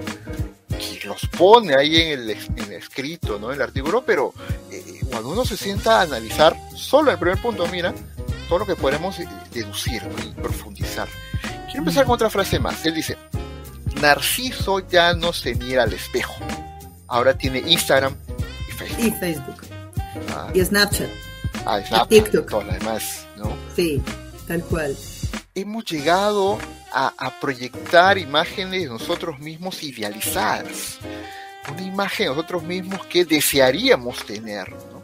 que 0.70 1.08
los 1.08 1.28
pone 1.38 1.75
ahí 1.75 1.98
en 1.98 2.20
el, 2.22 2.30
escrito, 2.30 3.38
¿no? 3.40 3.50
En 3.50 3.56
el 3.56 3.62
artículo, 3.62 4.06
pero 4.06 4.34
eh, 4.72 5.02
cuando 5.10 5.30
uno 5.30 5.44
se 5.44 5.58
sienta 5.58 6.00
a 6.00 6.04
analizar, 6.04 6.56
solo 6.75 7.12
el 7.12 7.20
primer 7.20 7.42
punto, 7.42 7.68
mira, 7.68 7.94
todo 8.48 8.60
lo 8.60 8.66
que 8.66 8.75
podemos 8.75 9.18
deducir 9.52 10.02
y 10.24 10.30
profundizar. 10.40 11.10
Quiero 11.66 11.80
empezar 11.80 12.06
con 12.06 12.16
otra 12.16 12.30
frase 12.30 12.58
más. 12.58 12.86
Él 12.86 12.96
dice, 12.96 13.18
Narciso 14.02 14.80
ya 14.88 15.14
no 15.14 15.34
se 15.34 15.56
mira 15.56 15.84
al 15.84 15.94
espejo. 15.94 16.36
Ahora 17.07 17.38
tiene 17.38 17.59
Instagram 17.59 18.15
y 18.67 18.71
Facebook. 18.71 19.05
Y 19.05 19.12
Facebook. 19.12 19.62
Ah. 20.29 20.50
Y 20.53 20.63
Snapchat. 20.63 21.09
Ah, 21.65 21.79
Snapchat. 21.85 22.12
Y 22.12 22.21
TikTok. 22.21 22.50
todo 22.50 22.63
lo 22.63 22.74
demás, 22.74 23.25
¿no? 23.38 23.55
Sí, 23.75 24.01
tal 24.47 24.63
cual. 24.63 24.95
Hemos 25.53 25.85
llegado 25.85 26.57
a, 26.91 27.13
a 27.17 27.39
proyectar 27.39 28.17
imágenes 28.17 28.81
de 28.83 28.88
nosotros 28.88 29.39
mismos 29.39 29.83
idealizadas. 29.83 31.00
Una 31.71 31.81
imagen 31.81 32.27
de 32.27 32.35
nosotros 32.35 32.63
mismos 32.63 33.05
que 33.07 33.25
desearíamos 33.25 34.25
tener, 34.25 34.71
¿no? 34.71 34.95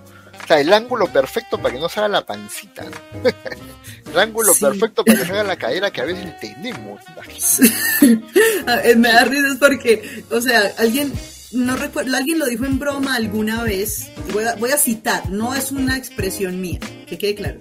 sea, 0.51 0.60
el 0.60 0.74
ángulo 0.74 1.08
perfecto 1.08 1.58
para 1.58 1.74
que 1.74 1.79
no 1.79 1.89
salga 1.89 2.10
la 2.10 2.25
pancita. 2.25 2.86
el 4.12 4.20
ángulo 4.20 4.53
perfecto 4.53 5.03
para 5.05 5.20
que 5.20 5.25
salga 5.25 5.43
la 5.43 5.55
cadera 5.55 5.91
que 5.91 6.01
a 6.01 6.05
veces 6.05 6.39
tenemos. 6.39 7.01
Me 8.98 9.12
da 9.12 9.24
risa 9.24 9.55
porque, 9.60 10.24
o 10.29 10.41
sea, 10.41 10.74
alguien 10.77 11.12
no 11.53 11.75
recuerdo, 11.75 12.15
alguien 12.15 12.39
lo 12.39 12.46
dijo 12.46 12.65
en 12.65 12.79
broma 12.79 13.15
alguna 13.15 13.63
vez, 13.63 14.10
voy 14.34 14.43
a, 14.46 14.55
voy 14.55 14.72
a, 14.72 14.77
citar, 14.77 15.29
no 15.29 15.53
es 15.53 15.72
una 15.72 15.98
expresión 15.98 16.62
mía, 16.62 16.79
que 17.08 17.17
quede 17.17 17.36
claro. 17.36 17.60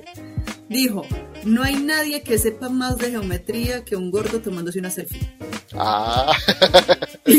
Dijo, 0.68 1.04
no 1.44 1.62
hay 1.62 1.76
nadie 1.76 2.22
que 2.22 2.38
sepa 2.38 2.68
más 2.68 2.98
de 2.98 3.10
geometría 3.10 3.84
que 3.84 3.96
un 3.96 4.10
gordo 4.10 4.40
tomándose 4.40 4.78
una 4.78 4.90
selfie. 4.90 5.36
Ah, 5.74 6.32
qué 7.24 7.32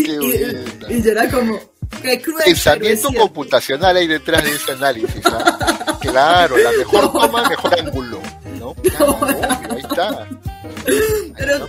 y, 0.90 0.96
y, 0.96 1.02
yo 1.02 1.12
era 1.12 1.30
como, 1.30 1.60
qué 2.02 2.22
cruel. 2.22 2.44
Pensamiento 2.46 3.10
computacional 3.14 3.98
ahí 3.98 4.08
detrás 4.08 4.44
de 4.44 4.52
ese 4.52 4.72
análisis. 4.72 5.22
¿ah? 5.26 5.98
claro, 6.02 6.58
la 6.58 6.72
mejor 6.72 7.12
toma, 7.12 7.50
mejor 7.50 7.80
ángulo. 7.80 8.22
¿no? 8.60 8.76
Claro, 8.84 9.18
ahí 9.70 9.80
está. 9.80 10.28
Pero, 11.38 11.68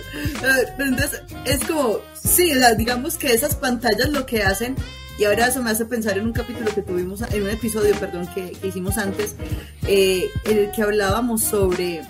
pero, 0.77 0.85
entonces 0.85 1.21
es 1.45 1.63
como, 1.65 1.99
sí, 2.33 2.51
digamos 2.77 3.17
que 3.17 3.33
esas 3.33 3.55
pantallas 3.55 4.09
lo 4.09 4.25
que 4.25 4.43
hacen, 4.43 4.75
y 5.17 5.25
ahora 5.25 5.47
eso 5.47 5.61
me 5.61 5.69
hace 5.69 5.85
pensar 5.85 6.17
en 6.17 6.25
un 6.25 6.33
capítulo 6.33 6.73
que 6.73 6.81
tuvimos, 6.81 7.21
en 7.21 7.43
un 7.43 7.49
episodio, 7.49 7.95
perdón, 7.99 8.27
que, 8.33 8.51
que 8.51 8.67
hicimos 8.67 8.97
antes, 8.97 9.35
eh, 9.87 10.29
en 10.45 10.57
el 10.57 10.71
que 10.71 10.81
hablábamos 10.81 11.43
sobre 11.43 12.01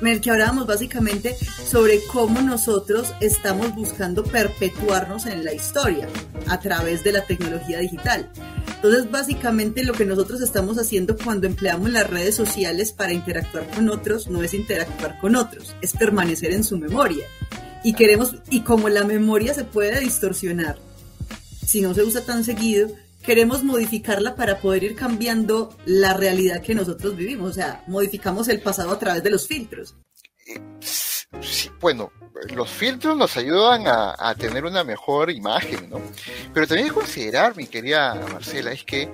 en 0.00 0.06
el 0.06 0.20
que 0.20 0.30
hablábamos 0.30 0.66
básicamente 0.66 1.36
sobre 1.36 2.00
cómo 2.12 2.40
nosotros 2.40 3.12
estamos 3.20 3.74
buscando 3.74 4.22
perpetuarnos 4.22 5.26
en 5.26 5.44
la 5.44 5.52
historia 5.52 6.08
a 6.46 6.60
través 6.60 7.02
de 7.02 7.10
la 7.10 7.26
tecnología 7.26 7.78
digital. 7.80 8.30
Entonces, 8.76 9.10
básicamente 9.10 9.82
lo 9.82 9.92
que 9.92 10.04
nosotros 10.04 10.40
estamos 10.40 10.78
haciendo 10.78 11.16
cuando 11.16 11.48
empleamos 11.48 11.90
las 11.90 12.08
redes 12.08 12.36
sociales 12.36 12.92
para 12.92 13.12
interactuar 13.12 13.68
con 13.70 13.88
otros 13.90 14.28
no 14.28 14.40
es 14.44 14.54
interactuar 14.54 15.18
con 15.18 15.34
otros, 15.34 15.74
es 15.82 15.94
permanecer 15.94 16.52
en 16.52 16.62
su 16.62 16.78
memoria. 16.78 17.26
Y 17.84 17.94
queremos, 17.94 18.36
y 18.50 18.60
como 18.60 18.88
la 18.88 19.04
memoria 19.04 19.54
se 19.54 19.64
puede 19.64 20.00
distorsionar 20.00 20.78
si 21.68 21.82
no 21.82 21.92
se 21.92 22.02
usa 22.02 22.24
tan 22.24 22.44
seguido, 22.44 22.88
queremos 23.22 23.62
modificarla 23.62 24.36
para 24.36 24.58
poder 24.58 24.84
ir 24.84 24.96
cambiando 24.96 25.76
la 25.84 26.14
realidad 26.14 26.62
que 26.62 26.74
nosotros 26.74 27.14
vivimos. 27.14 27.50
O 27.50 27.52
sea, 27.52 27.84
modificamos 27.86 28.48
el 28.48 28.62
pasado 28.62 28.90
a 28.90 28.98
través 28.98 29.22
de 29.22 29.28
los 29.28 29.46
filtros. 29.46 29.94
Bueno, 31.78 32.10
los 32.54 32.70
filtros 32.70 33.18
nos 33.18 33.36
ayudan 33.36 33.82
a, 33.86 34.34
tener 34.38 34.64
una 34.64 34.82
mejor 34.82 35.30
imagen, 35.30 35.90
¿no? 35.90 36.00
Pero 36.54 36.66
también 36.66 36.86
hay 36.86 36.90
que 36.90 37.00
considerar, 37.00 37.54
mi 37.54 37.66
querida 37.66 38.14
Marcela, 38.14 38.72
es 38.72 38.84
que 38.84 39.12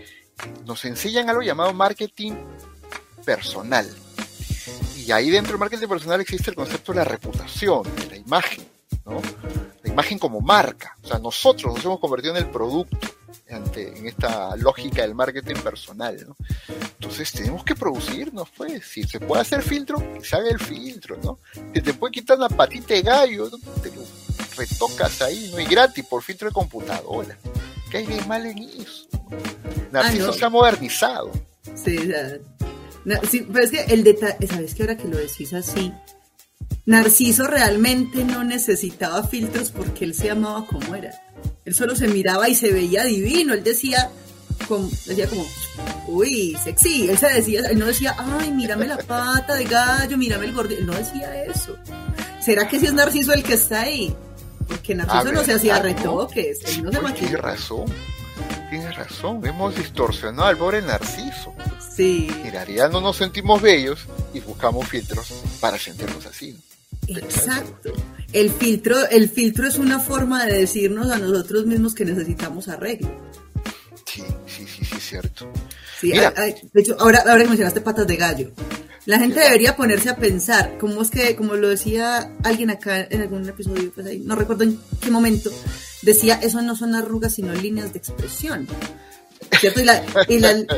nos 0.64 0.84
enseñan 0.84 1.28
algo 1.28 1.42
llamado 1.42 1.74
marketing 1.74 2.34
personal. 3.24 3.90
Y 5.06 5.12
ahí 5.12 5.30
dentro 5.30 5.52
del 5.52 5.60
marketing 5.60 5.86
personal 5.86 6.20
existe 6.20 6.50
el 6.50 6.56
concepto 6.56 6.92
de 6.92 6.98
la 6.98 7.04
reputación, 7.04 7.82
de 7.96 8.06
la 8.06 8.16
imagen, 8.16 8.64
¿no? 9.04 9.20
La 9.82 9.92
imagen 9.92 10.18
como 10.18 10.40
marca. 10.40 10.96
O 11.02 11.06
sea, 11.06 11.18
nosotros 11.18 11.74
nos 11.74 11.84
hemos 11.84 12.00
convertido 12.00 12.34
en 12.36 12.42
el 12.42 12.50
producto 12.50 12.96
en 13.76 14.06
esta 14.06 14.56
lógica 14.56 15.02
del 15.02 15.14
marketing 15.14 15.56
personal, 15.56 16.16
¿no? 16.26 16.36
Entonces 16.68 17.30
tenemos 17.32 17.64
que 17.64 17.74
producirnos, 17.74 18.48
pues, 18.56 18.86
si 18.86 19.02
se 19.04 19.20
puede 19.20 19.42
hacer 19.42 19.62
filtro, 19.62 19.98
que 20.14 20.24
se 20.24 20.36
haga 20.36 20.48
el 20.48 20.58
filtro, 20.58 21.16
¿no? 21.22 21.38
Si 21.74 21.80
te 21.80 21.94
puede 21.94 22.12
quitar 22.12 22.38
una 22.38 22.48
patita 22.48 22.94
de 22.94 23.02
gallo, 23.02 23.50
te 23.82 23.90
lo 23.90 24.02
retocas 24.56 25.22
ahí, 25.22 25.50
¿no? 25.52 25.60
Y 25.60 25.66
gratis, 25.66 26.04
por 26.06 26.22
filtro 26.22 26.48
de 26.48 26.54
computadora. 26.54 27.36
¿Qué 27.90 27.98
hay 27.98 28.06
de 28.06 28.24
mal 28.24 28.46
en 28.46 28.58
eso? 28.58 29.06
Narciso 29.92 30.30
ah, 30.30 30.32
se 30.32 30.44
ha 30.44 30.48
modernizado. 30.48 31.30
Sí, 31.74 31.96
sí, 33.30 33.46
pero 33.52 33.64
es 33.64 33.70
que 33.70 33.84
el 33.92 34.04
detalle, 34.04 34.46
¿sabes 34.46 34.74
que 34.74 34.82
ahora 34.82 34.96
que 34.96 35.08
lo 35.08 35.16
decís 35.16 35.52
así? 35.52 35.92
Narciso 36.86 37.46
realmente 37.46 38.24
no 38.24 38.44
necesitaba 38.44 39.22
filtros 39.24 39.70
porque 39.70 40.04
él 40.04 40.14
se 40.14 40.30
amaba 40.30 40.66
como 40.66 40.94
era. 40.94 41.12
Él 41.64 41.74
solo 41.74 41.96
se 41.96 42.08
miraba 42.08 42.48
y 42.48 42.54
se 42.54 42.72
veía 42.72 43.04
divino. 43.04 43.54
Él 43.54 43.64
decía, 43.64 44.10
como, 44.68 44.88
decía 45.06 45.26
como, 45.28 45.46
uy, 46.08 46.56
sexy. 46.62 47.08
Él 47.08 47.16
se 47.16 47.28
decía, 47.28 47.60
él 47.70 47.78
no 47.78 47.86
decía, 47.86 48.14
ay, 48.18 48.50
mírame 48.52 48.86
la 48.86 48.98
pata 48.98 49.54
de 49.54 49.64
gallo, 49.64 50.18
mírame 50.18 50.44
el 50.44 50.52
gordito. 50.52 50.80
Él 50.80 50.86
no 50.86 50.94
decía 50.94 51.44
eso. 51.44 51.76
¿Será 52.40 52.68
que 52.68 52.78
si 52.78 52.86
es 52.86 52.92
Narciso 52.92 53.32
el 53.32 53.42
que 53.42 53.54
está 53.54 53.82
ahí? 53.82 54.14
Porque 54.68 54.94
Narciso 54.94 55.32
no 55.32 55.42
se 55.42 55.54
hacía 55.54 55.80
retoques. 55.80 56.60
Él 56.66 56.84
no 56.84 56.92
se 56.92 57.00
pues 57.00 57.14
Tiene 57.14 57.36
razón. 57.38 57.84
Tiene 58.68 58.90
razón. 58.92 59.46
Hemos 59.46 59.74
distorsionado 59.74 60.48
al 60.48 60.58
pobre 60.58 60.82
Narciso. 60.82 61.54
Sí. 61.94 62.28
En 62.44 62.52
realidad 62.52 62.90
no 62.90 63.00
nos 63.00 63.16
sentimos 63.16 63.62
bellos 63.62 64.00
y 64.32 64.40
buscamos 64.40 64.88
filtros 64.88 65.32
para 65.60 65.78
sentirnos 65.78 66.26
así. 66.26 66.56
Exacto. 67.06 67.92
El 68.32 68.50
filtro, 68.50 69.08
el 69.10 69.28
filtro 69.28 69.68
es 69.68 69.78
una 69.78 70.00
forma 70.00 70.44
de 70.44 70.58
decirnos 70.58 71.10
a 71.10 71.18
nosotros 71.18 71.66
mismos 71.66 71.94
que 71.94 72.04
necesitamos 72.04 72.68
arreglo. 72.68 73.08
Sí, 74.06 74.22
sí, 74.46 74.66
sí, 74.66 74.84
sí, 74.84 74.96
es 74.96 75.08
cierto. 75.08 75.52
de 76.02 76.80
hecho, 76.80 76.96
ahora, 76.98 77.20
ahora 77.26 77.42
que 77.42 77.48
mencionaste 77.48 77.80
patas 77.80 78.06
de 78.06 78.16
gallo, 78.16 78.50
la 79.06 79.18
gente 79.18 79.40
debería 79.40 79.76
ponerse 79.76 80.08
a 80.08 80.16
pensar, 80.16 80.78
como 80.78 81.02
es 81.02 81.10
que, 81.10 81.36
como 81.36 81.54
lo 81.54 81.68
decía 81.68 82.32
alguien 82.42 82.70
acá 82.70 83.06
en 83.10 83.20
algún 83.20 83.48
episodio, 83.48 83.92
pues 83.94 84.06
ahí, 84.06 84.20
no 84.20 84.34
recuerdo 84.34 84.64
en 84.64 84.80
qué 85.00 85.10
momento, 85.10 85.50
decía, 86.02 86.40
eso 86.42 86.62
no 86.62 86.74
son 86.74 86.94
arrugas, 86.94 87.34
sino 87.34 87.52
líneas 87.52 87.92
de 87.92 87.98
expresión. 87.98 88.66
¿Cierto? 89.60 89.80
Y, 90.28 90.34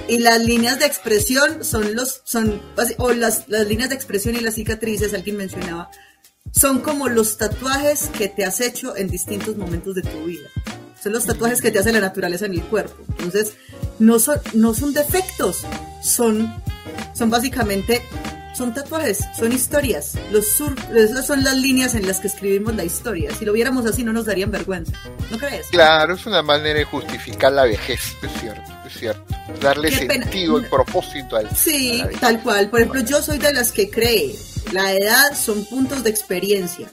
y, 0.08 0.18
las 0.18 0.40
líneas 0.40 0.78
de 0.78 0.86
expresión 0.86 1.64
son 1.64 1.94
los, 1.94 2.22
son, 2.24 2.60
o 2.98 3.12
las, 3.12 3.48
las 3.48 3.66
líneas 3.66 3.90
de 3.90 3.96
expresión 3.96 4.36
y 4.36 4.40
las 4.40 4.54
cicatrices, 4.54 5.14
alguien 5.14 5.36
mencionaba, 5.36 5.90
son 6.52 6.80
como 6.80 7.08
los 7.08 7.36
tatuajes 7.36 8.08
que 8.16 8.28
te 8.28 8.44
has 8.44 8.60
hecho 8.60 8.96
en 8.96 9.08
distintos 9.08 9.56
momentos 9.56 9.94
de 9.94 10.02
tu 10.02 10.24
vida. 10.24 10.48
Son 11.02 11.12
los 11.12 11.26
tatuajes 11.26 11.60
que 11.60 11.70
te 11.70 11.78
hace 11.78 11.92
la 11.92 12.00
naturaleza 12.00 12.46
en 12.46 12.54
el 12.54 12.62
cuerpo. 12.62 12.96
Entonces, 13.10 13.54
no 13.98 14.18
son, 14.18 14.40
no 14.54 14.74
son 14.74 14.92
defectos, 14.92 15.58
son, 16.02 16.52
son 17.14 17.30
básicamente, 17.30 18.02
son 18.56 18.74
tatuajes, 18.74 19.20
son 19.38 19.52
historias. 19.52 20.14
Los 20.30 20.46
sur, 20.48 20.74
esas 20.94 21.26
son 21.26 21.44
las 21.44 21.56
líneas 21.56 21.94
en 21.94 22.06
las 22.06 22.20
que 22.20 22.28
escribimos 22.28 22.74
la 22.74 22.84
historia. 22.84 23.34
Si 23.34 23.44
lo 23.44 23.52
viéramos 23.52 23.86
así 23.86 24.02
no 24.02 24.12
nos 24.12 24.26
darían 24.26 24.50
vergüenza. 24.50 24.92
¿No 25.30 25.38
crees? 25.38 25.66
Claro, 25.68 26.14
es 26.14 26.26
una 26.26 26.42
manera 26.42 26.78
de 26.78 26.84
justificar 26.84 27.52
la 27.52 27.64
vejez, 27.64 28.00
es 28.22 28.40
cierto, 28.40 28.72
es 28.86 28.92
cierto. 28.94 29.34
Darle 29.60 29.90
sentido 29.90 30.58
y 30.60 30.62
propósito 30.64 31.36
al... 31.36 31.54
Sí, 31.54 32.02
tal 32.20 32.42
cual. 32.42 32.70
Por 32.70 32.80
ejemplo, 32.80 33.00
yo 33.02 33.22
soy 33.22 33.38
de 33.38 33.52
las 33.52 33.72
que 33.72 33.90
cree 33.90 34.34
la 34.72 34.92
edad 34.92 35.34
son 35.34 35.64
puntos 35.64 36.02
de 36.02 36.10
experiencia. 36.10 36.90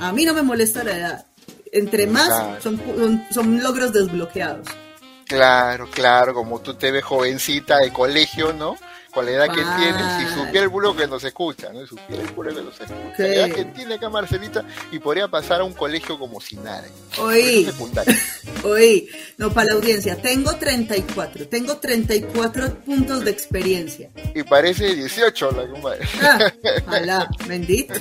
A 0.00 0.12
mí 0.12 0.24
no 0.24 0.34
me 0.34 0.42
molesta 0.42 0.84
la 0.84 0.96
edad. 0.96 1.26
Entre 1.72 2.06
más 2.06 2.62
son, 2.62 2.80
son, 3.30 3.62
logros 3.62 3.92
desbloqueados. 3.92 4.66
Claro, 5.26 5.88
claro, 5.90 6.32
como 6.32 6.60
tú 6.60 6.74
te 6.74 6.90
ves 6.90 7.04
jovencita 7.04 7.78
de 7.78 7.92
colegio, 7.92 8.52
¿no? 8.52 8.76
Con 9.18 9.26
la 9.26 9.32
edad 9.32 9.46
que 9.48 9.64
tienes, 9.76 10.06
si 10.16 10.38
supiera 10.38 10.60
el 10.62 10.68
bulo 10.68 10.94
que 10.94 11.08
nos 11.08 11.24
escucha, 11.24 11.72
¿no? 11.72 11.80
Si 11.80 11.88
supiera 11.88 12.22
el 12.22 12.30
bulo 12.30 12.54
que 12.54 12.62
nos 12.62 12.80
escucha. 12.80 13.14
La 13.18 13.26
edad 13.26 13.50
que 13.50 13.64
tiene 13.64 13.94
acá 13.94 14.08
Marcelita 14.08 14.64
y 14.92 15.00
podría 15.00 15.26
pasar 15.26 15.60
a 15.60 15.64
un 15.64 15.72
colegio 15.72 16.16
como 16.20 16.40
si 16.40 16.54
nada. 16.54 16.84
Oí, 17.18 17.68
oí, 18.62 19.08
no, 19.36 19.52
para 19.52 19.70
la 19.70 19.72
audiencia, 19.72 20.14
tengo 20.22 20.54
34, 20.54 21.48
tengo 21.48 21.78
34 21.78 22.76
puntos 22.84 23.24
de 23.24 23.32
experiencia. 23.32 24.08
Y 24.36 24.44
parece 24.44 24.94
18 24.94 25.50
la 25.50 25.68
comadre. 25.68 26.08
Ah, 26.22 27.28
bendito. 27.48 27.94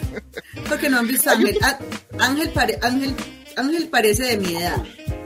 Porque 0.70 0.88
no 0.88 1.00
han 1.00 1.08
visto 1.08 1.32
a 1.32 1.34
Ángel. 1.34 1.58
Ángel, 2.20 2.52
Ángel, 2.84 3.16
Ángel 3.56 3.88
parece 3.88 4.24
de 4.24 4.38
mi 4.38 4.56
edad. 4.56 4.84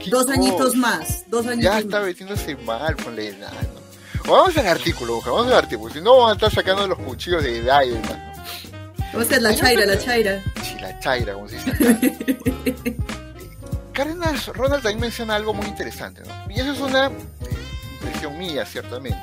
Dos 0.08 0.30
añitos 0.30 0.74
más, 0.74 1.24
dos 1.28 1.46
añitos 1.46 1.70
Ya 1.70 1.80
está 1.80 2.00
metiéndose 2.00 2.56
mal 2.56 2.96
con 2.96 3.14
la 3.14 3.24
edad, 3.24 3.52
¿no? 3.74 3.81
Vamos 4.26 4.56
al 4.56 4.66
artículo, 4.66 5.20
vamos 5.20 5.46
al 5.48 5.54
artículo. 5.54 5.92
Si 5.92 6.00
no, 6.00 6.16
vamos 6.16 6.30
a 6.30 6.34
estar 6.34 6.52
sacando 6.52 6.86
los 6.86 6.98
cuchillos 6.98 7.42
de 7.42 7.58
edad 7.58 7.82
y 7.82 7.90
demás. 7.90 8.32
Vamos 9.12 9.30
a 9.30 9.40
la 9.40 9.54
chaira, 9.54 9.84
la 9.84 9.98
chaira. 9.98 10.42
Sí, 10.62 10.76
la 10.80 10.98
chaira, 11.00 11.34
como 11.34 11.48
se 11.48 11.56
dice. 11.56 12.38
Cárdenas 13.92 14.46
Ronald 14.54 14.82
también 14.82 15.00
menciona 15.00 15.34
algo 15.34 15.52
muy 15.52 15.66
interesante, 15.66 16.22
¿no? 16.22 16.50
Y 16.50 16.60
eso 16.60 16.72
es 16.72 16.80
una 16.80 17.10
impresión 17.92 18.38
mía, 18.38 18.64
ciertamente. 18.64 19.20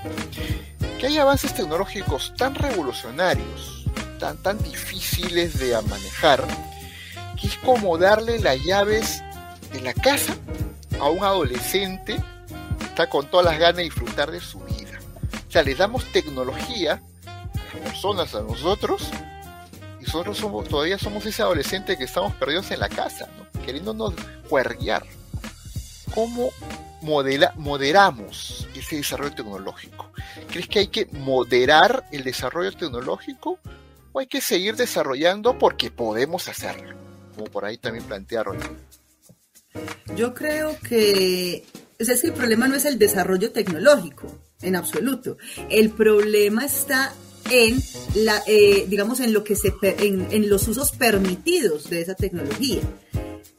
Que 0.99 1.07
hay 1.07 1.17
avances 1.17 1.53
tecnológicos 1.53 2.33
tan 2.37 2.55
revolucionarios, 2.55 3.85
tan, 4.19 4.37
tan 4.37 4.61
difíciles 4.61 5.57
de 5.59 5.73
manejar, 5.83 6.45
que 7.39 7.47
es 7.47 7.57
como 7.57 7.97
darle 7.97 8.39
las 8.39 8.63
llaves 8.63 9.23
de 9.71 9.81
la 9.81 9.93
casa 9.93 10.35
a 10.99 11.09
un 11.09 11.23
adolescente 11.23 12.21
que 12.77 12.85
está 12.85 13.09
con 13.09 13.29
todas 13.29 13.45
las 13.45 13.57
ganas 13.57 13.77
de 13.77 13.83
disfrutar 13.83 14.29
de 14.29 14.39
su. 14.39 14.68
O 15.49 15.51
sea, 15.51 15.63
le 15.63 15.73
damos 15.73 16.05
tecnología 16.11 17.01
a 17.25 17.73
las 17.73 17.81
personas, 17.81 18.35
a 18.35 18.41
nosotros, 18.43 19.09
y 19.99 20.03
nosotros 20.03 20.37
somos, 20.37 20.69
todavía 20.69 20.99
somos 20.99 21.25
ese 21.25 21.41
adolescente 21.41 21.97
que 21.97 22.03
estamos 22.03 22.35
perdidos 22.35 22.69
en 22.69 22.79
la 22.79 22.87
casa, 22.87 23.27
¿no? 23.35 23.61
queriéndonos 23.63 24.13
juerguear. 24.47 25.03
cómo 26.13 26.51
modela, 27.01 27.51
moderamos 27.57 28.67
ese 28.75 28.97
desarrollo 28.97 29.33
tecnológico? 29.33 30.11
¿Crees 30.51 30.67
que 30.67 30.79
hay 30.79 30.87
que 30.87 31.07
moderar 31.13 32.05
el 32.11 32.23
desarrollo 32.23 32.71
tecnológico 32.71 33.57
o 34.11 34.19
hay 34.19 34.27
que 34.27 34.41
seguir 34.41 34.75
desarrollando 34.75 35.57
porque 35.57 35.89
podemos 35.89 36.47
hacerlo? 36.47 36.95
Como 37.35 37.47
por 37.47 37.65
ahí 37.65 37.77
también 37.77 38.05
plantearon. 38.05 38.57
Yo 40.15 40.35
creo 40.35 40.77
que 40.79 41.65
que 41.97 42.27
el 42.27 42.33
problema 42.33 42.67
no 42.67 42.75
es 42.75 42.85
el 42.85 42.97
desarrollo 42.97 43.51
tecnológico, 43.51 44.27
en 44.61 44.75
absoluto. 44.75 45.37
El 45.69 45.91
problema 45.91 46.65
está 46.65 47.13
en 47.49 47.81
la, 48.15 48.41
eh, 48.47 48.85
digamos, 48.87 49.19
en 49.19 49.33
lo 49.33 49.43
que 49.43 49.55
se, 49.55 49.73
en, 49.81 50.27
en, 50.31 50.49
los 50.49 50.67
usos 50.67 50.91
permitidos 50.91 51.89
de 51.89 52.01
esa 52.01 52.15
tecnología. 52.15 52.81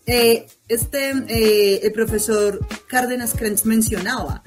Eh, 0.06 0.46
este, 0.68 1.10
eh, 1.28 1.80
el 1.82 1.92
profesor 1.92 2.60
Cárdenas 2.86 3.34
Krenz 3.34 3.64
mencionaba 3.64 4.42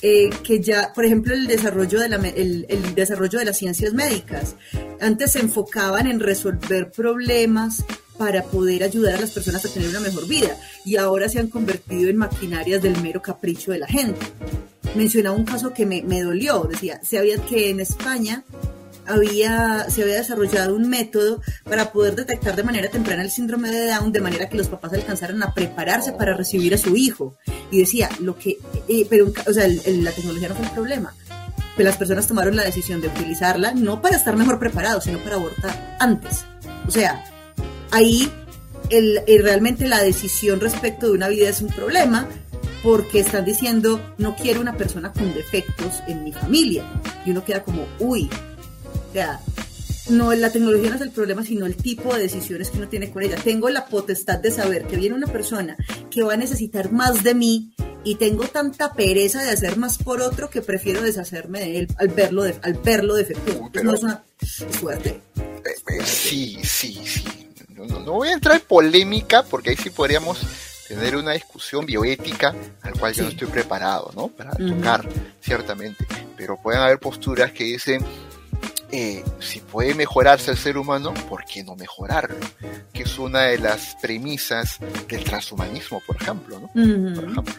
que 0.00 0.60
ya, 0.60 0.92
por 0.94 1.04
ejemplo, 1.04 1.34
el 1.34 1.48
desarrollo, 1.48 1.98
de 1.98 2.08
la, 2.08 2.16
el 2.18 2.94
desarrollo 2.94 3.40
de 3.40 3.44
las 3.44 3.58
ciencias 3.58 3.94
médicas, 3.94 4.54
antes 5.00 5.32
se 5.32 5.40
enfocaban 5.40 6.06
en 6.06 6.20
resolver 6.20 6.92
problemas 6.92 7.84
para 8.16 8.44
poder 8.44 8.84
ayudar 8.84 9.16
a 9.16 9.20
las 9.20 9.30
personas 9.30 9.64
a 9.64 9.68
tener 9.68 9.88
una 9.88 10.00
mejor 10.00 10.28
vida 10.28 10.56
y 10.84 10.96
ahora 10.96 11.28
se 11.28 11.38
han 11.38 11.48
convertido 11.48 12.10
en 12.10 12.16
maquinarias 12.16 12.80
del 12.80 13.00
mero 13.00 13.22
capricho 13.22 13.72
de 13.72 13.78
la 13.78 13.86
gente. 13.86 14.20
Mencionaba 14.94 15.36
un 15.36 15.44
caso 15.44 15.72
que 15.72 15.86
me, 15.86 16.02
me 16.02 16.22
dolió, 16.22 16.64
decía, 16.64 17.00
se 17.02 17.18
había 17.18 17.36
que 17.38 17.70
en 17.70 17.80
España 17.80 18.44
había, 19.08 19.86
se 19.88 20.02
había 20.02 20.16
desarrollado 20.16 20.76
un 20.76 20.88
método 20.88 21.40
para 21.64 21.92
poder 21.92 22.14
detectar 22.14 22.54
de 22.54 22.62
manera 22.62 22.88
temprana 22.88 23.22
el 23.22 23.30
síndrome 23.30 23.70
de 23.70 23.86
Down, 23.86 24.12
de 24.12 24.20
manera 24.20 24.48
que 24.48 24.56
los 24.56 24.68
papás 24.68 24.92
alcanzaran 24.92 25.42
a 25.42 25.54
prepararse 25.54 26.12
para 26.12 26.34
recibir 26.34 26.74
a 26.74 26.78
su 26.78 26.96
hijo. 26.96 27.36
Y 27.70 27.80
decía, 27.80 28.08
lo 28.20 28.38
que, 28.38 28.58
eh, 28.88 29.06
pero, 29.08 29.32
o 29.46 29.52
sea, 29.52 29.66
la 29.66 30.12
tecnología 30.12 30.48
no 30.48 30.54
fue 30.54 30.66
el 30.66 30.72
problema. 30.72 31.14
Pero 31.76 31.88
las 31.88 31.96
personas 31.96 32.26
tomaron 32.26 32.56
la 32.56 32.64
decisión 32.64 33.00
de 33.00 33.08
utilizarla 33.08 33.72
no 33.72 34.02
para 34.02 34.16
estar 34.16 34.36
mejor 34.36 34.58
preparados, 34.58 35.04
sino 35.04 35.18
para 35.18 35.36
abortar 35.36 35.96
antes. 36.00 36.44
O 36.86 36.90
sea, 36.90 37.24
ahí 37.90 38.30
el, 38.90 39.22
realmente 39.42 39.86
la 39.86 40.02
decisión 40.02 40.60
respecto 40.60 41.06
de 41.06 41.12
una 41.12 41.28
vida 41.28 41.48
es 41.48 41.60
un 41.60 41.68
problema 41.68 42.28
porque 42.82 43.20
están 43.20 43.44
diciendo 43.44 44.00
no 44.18 44.36
quiero 44.36 44.60
una 44.60 44.76
persona 44.76 45.12
con 45.12 45.34
defectos 45.34 46.02
en 46.06 46.24
mi 46.24 46.32
familia 46.32 46.84
y 47.24 47.30
uno 47.30 47.44
queda 47.44 47.62
como 47.62 47.86
uy 47.98 48.30
o 49.08 49.12
sea, 49.12 49.40
no, 50.10 50.34
la 50.34 50.50
tecnología 50.50 50.90
no 50.90 50.96
es 50.96 51.02
el 51.02 51.10
problema, 51.10 51.44
sino 51.44 51.66
el 51.66 51.76
tipo 51.76 52.14
de 52.14 52.22
decisiones 52.22 52.70
que 52.70 52.78
uno 52.78 52.88
tiene 52.88 53.10
con 53.10 53.22
ella. 53.22 53.36
Tengo 53.36 53.68
la 53.70 53.86
potestad 53.86 54.38
de 54.38 54.50
saber 54.50 54.86
que 54.86 54.96
viene 54.96 55.14
una 55.14 55.26
persona 55.26 55.76
que 56.10 56.22
va 56.22 56.34
a 56.34 56.36
necesitar 56.36 56.92
más 56.92 57.22
de 57.22 57.34
mí 57.34 57.72
y 58.04 58.14
tengo 58.14 58.44
tanta 58.44 58.94
pereza 58.94 59.42
de 59.42 59.50
hacer 59.50 59.76
más 59.76 59.98
por 59.98 60.20
otro 60.20 60.50
que 60.50 60.62
prefiero 60.62 61.02
deshacerme 61.02 61.60
de 61.60 61.78
él 61.78 61.88
al 61.98 62.08
verlo, 62.08 62.42
de, 62.44 62.58
al 62.62 62.74
verlo 62.74 63.14
defectuoso. 63.14 63.70
no 63.82 63.94
es 63.94 64.02
una 64.02 64.24
suerte. 64.78 65.20
Eh, 65.36 65.98
eh, 65.98 66.04
sí, 66.04 66.58
sí, 66.62 66.98
sí. 67.04 67.24
No, 67.74 67.86
no, 67.86 68.12
voy 68.12 68.28
a 68.28 68.32
entrar 68.32 68.56
en 68.56 68.62
polémica 68.62 69.42
porque 69.44 69.70
ahí 69.70 69.76
sí 69.76 69.90
podríamos 69.90 70.38
tener 70.88 71.16
una 71.16 71.32
discusión 71.32 71.86
bioética 71.86 72.54
al 72.82 72.92
cual 72.94 73.12
yo 73.12 73.24
no 73.24 73.28
estoy 73.28 73.48
preparado, 73.48 74.10
¿no? 74.16 74.28
Para 74.28 74.52
tocar, 74.52 75.08
ciertamente. 75.40 76.06
Pero 76.36 76.56
pueden 76.60 76.80
haber 76.80 76.98
posturas 76.98 77.52
que 77.52 77.64
dicen 77.64 78.04
eh, 78.90 79.22
si 79.38 79.60
puede 79.60 79.94
mejorarse 79.94 80.50
el 80.50 80.56
ser 80.56 80.78
humano, 80.78 81.12
¿por 81.28 81.44
qué 81.44 81.62
no 81.62 81.76
mejorarlo? 81.76 82.46
Que 82.92 83.02
es 83.02 83.18
una 83.18 83.42
de 83.42 83.58
las 83.58 83.96
premisas 84.00 84.78
del 85.06 85.24
transhumanismo, 85.24 86.00
por 86.06 86.16
ejemplo, 86.16 86.58
¿no? 86.58 86.68
Por 86.68 87.30
ejemplo. 87.30 87.54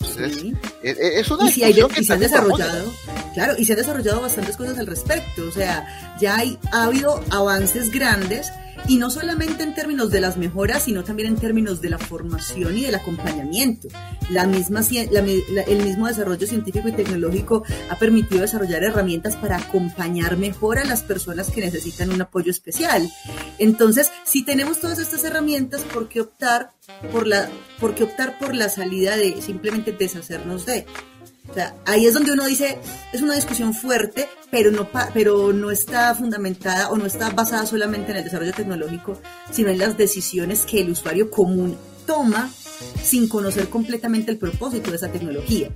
Entonces, 0.00 0.44
e, 0.84 0.90
e, 0.90 1.20
es, 1.20 1.28
una 1.28 1.50
y 1.50 1.88
que 1.88 2.04
se 2.04 2.12
han 2.12 2.20
desarrollado, 2.20 2.92
claro, 3.34 3.54
y 3.58 3.64
se 3.64 3.72
han 3.72 3.78
desarrollado 3.78 4.20
bastantes 4.20 4.56
cosas 4.56 4.78
al 4.78 4.86
respecto. 4.86 5.48
O 5.48 5.50
sea, 5.50 6.16
ya 6.20 6.36
hay, 6.36 6.56
ha 6.70 6.84
habido 6.84 7.24
avances 7.30 7.90
grandes 7.90 8.52
y 8.88 8.96
no 8.96 9.10
solamente 9.10 9.62
en 9.62 9.74
términos 9.74 10.10
de 10.10 10.20
las 10.20 10.38
mejoras, 10.38 10.84
sino 10.84 11.04
también 11.04 11.28
en 11.28 11.36
términos 11.36 11.82
de 11.82 11.90
la 11.90 11.98
formación 11.98 12.76
y 12.78 12.82
del 12.82 12.94
acompañamiento. 12.94 13.88
La 14.30 14.46
misma, 14.46 14.80
el 14.90 15.84
mismo 15.84 16.06
desarrollo 16.06 16.46
científico 16.46 16.88
y 16.88 16.92
tecnológico 16.92 17.64
ha 17.90 17.96
permitido 17.96 18.40
desarrollar 18.40 18.82
herramientas 18.82 19.36
para 19.36 19.58
acompañar 19.58 20.38
mejor 20.38 20.78
a 20.78 20.84
las 20.84 21.02
personas 21.02 21.50
que 21.50 21.60
necesitan 21.60 22.10
un 22.10 22.22
apoyo 22.22 22.50
especial. 22.50 23.10
Entonces, 23.58 24.10
si 24.24 24.42
tenemos 24.42 24.80
todas 24.80 24.98
estas 24.98 25.22
herramientas, 25.22 25.82
¿por 25.82 26.08
qué 26.08 26.22
optar 26.22 26.70
por 27.12 27.26
la, 27.26 27.48
por 27.78 27.94
qué 27.94 28.04
optar 28.04 28.38
por 28.38 28.54
la 28.54 28.70
salida 28.70 29.16
de 29.16 29.42
simplemente 29.42 29.92
deshacernos 29.92 30.64
de? 30.64 30.86
Ahí 31.84 32.06
es 32.06 32.14
donde 32.14 32.32
uno 32.32 32.46
dice, 32.46 32.78
es 33.12 33.22
una 33.22 33.34
discusión 33.34 33.74
fuerte, 33.74 34.28
pero 34.50 34.70
no, 34.70 34.88
pero 35.12 35.52
no 35.52 35.70
está 35.70 36.14
fundamentada 36.14 36.90
o 36.90 36.96
no 36.96 37.06
está 37.06 37.30
basada 37.30 37.66
solamente 37.66 38.12
en 38.12 38.18
el 38.18 38.24
desarrollo 38.24 38.52
tecnológico, 38.52 39.20
sino 39.50 39.70
en 39.70 39.78
las 39.78 39.96
decisiones 39.96 40.64
que 40.64 40.80
el 40.80 40.90
usuario 40.90 41.30
común 41.30 41.76
toma 42.06 42.50
sin 43.02 43.28
conocer 43.28 43.68
completamente 43.68 44.30
el 44.30 44.38
propósito 44.38 44.90
de 44.90 44.96
esa 44.96 45.10
tecnología. 45.10 45.68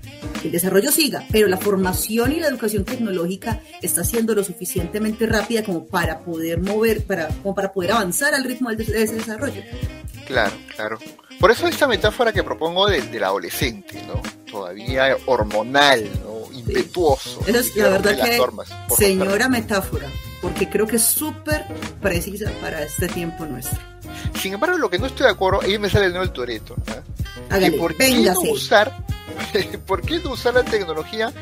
El 0.43 0.53
desarrollo 0.53 0.91
siga, 0.93 1.27
pero 1.31 1.49
la 1.49 1.57
formación 1.57 2.33
y 2.33 2.41
la 2.41 2.49
educación 2.49 2.85
tecnológica 2.85 3.61
está 3.81 4.05
siendo 4.05 4.35
lo 4.35 4.45
suficientemente 4.45 5.27
rápida 5.27 5.63
como 5.65 5.87
para 5.87 6.21
poder 6.21 6.61
mover, 6.61 7.05
para, 7.05 7.29
como 7.43 7.55
para 7.55 7.73
poder 7.73 7.93
avanzar 7.93 8.35
al 8.35 8.45
ritmo 8.45 8.71
de 8.71 8.83
ese 8.85 9.15
desarrollo. 9.15 9.63
Claro, 10.27 10.55
claro. 10.75 10.99
Por 11.41 11.51
eso 11.51 11.67
esta 11.67 11.89
metáfora 11.89 12.33
que 12.33 12.45
propongo 12.45 12.87
del, 12.87 13.23
adolescente, 13.25 14.01
¿no? 14.07 14.23
Todavía 14.51 15.17
hormonal, 15.27 16.09
¿no? 16.23 16.53
Impetuoso. 16.57 17.41
es 17.47 17.75
la 17.75 17.89
verdad 17.89 18.17
que, 18.23 18.41
señora 18.95 19.49
metáfora, 19.49 20.09
porque 20.41 20.69
creo 20.69 20.87
que 20.87 20.97
es 20.97 21.05
súper 21.05 21.67
precisa 22.01 22.51
para 22.61 22.83
este 22.83 23.09
tiempo 23.09 23.45
nuestro. 23.47 23.81
Sin 24.41 24.55
embargo, 24.55 24.79
lo 24.79 24.91
que 24.91 24.99
no 24.99 25.07
estoy 25.07 25.27
de 25.27 25.33
acuerdo, 25.33 25.63
ahí 25.63 25.79
me 25.79 25.91
sale 25.91 26.07
el 26.07 26.13
nuevo 26.13 26.25
el 26.25 26.33
Toreto. 26.33 26.77
¿Por 27.79 27.97
qué 27.97 28.21
no 28.21 28.41
usar, 28.43 29.05
por 29.87 30.03
qué 30.03 30.21
no 30.21 30.31
usar 30.31 30.55
la 30.55 30.63
tecnología 30.63 31.33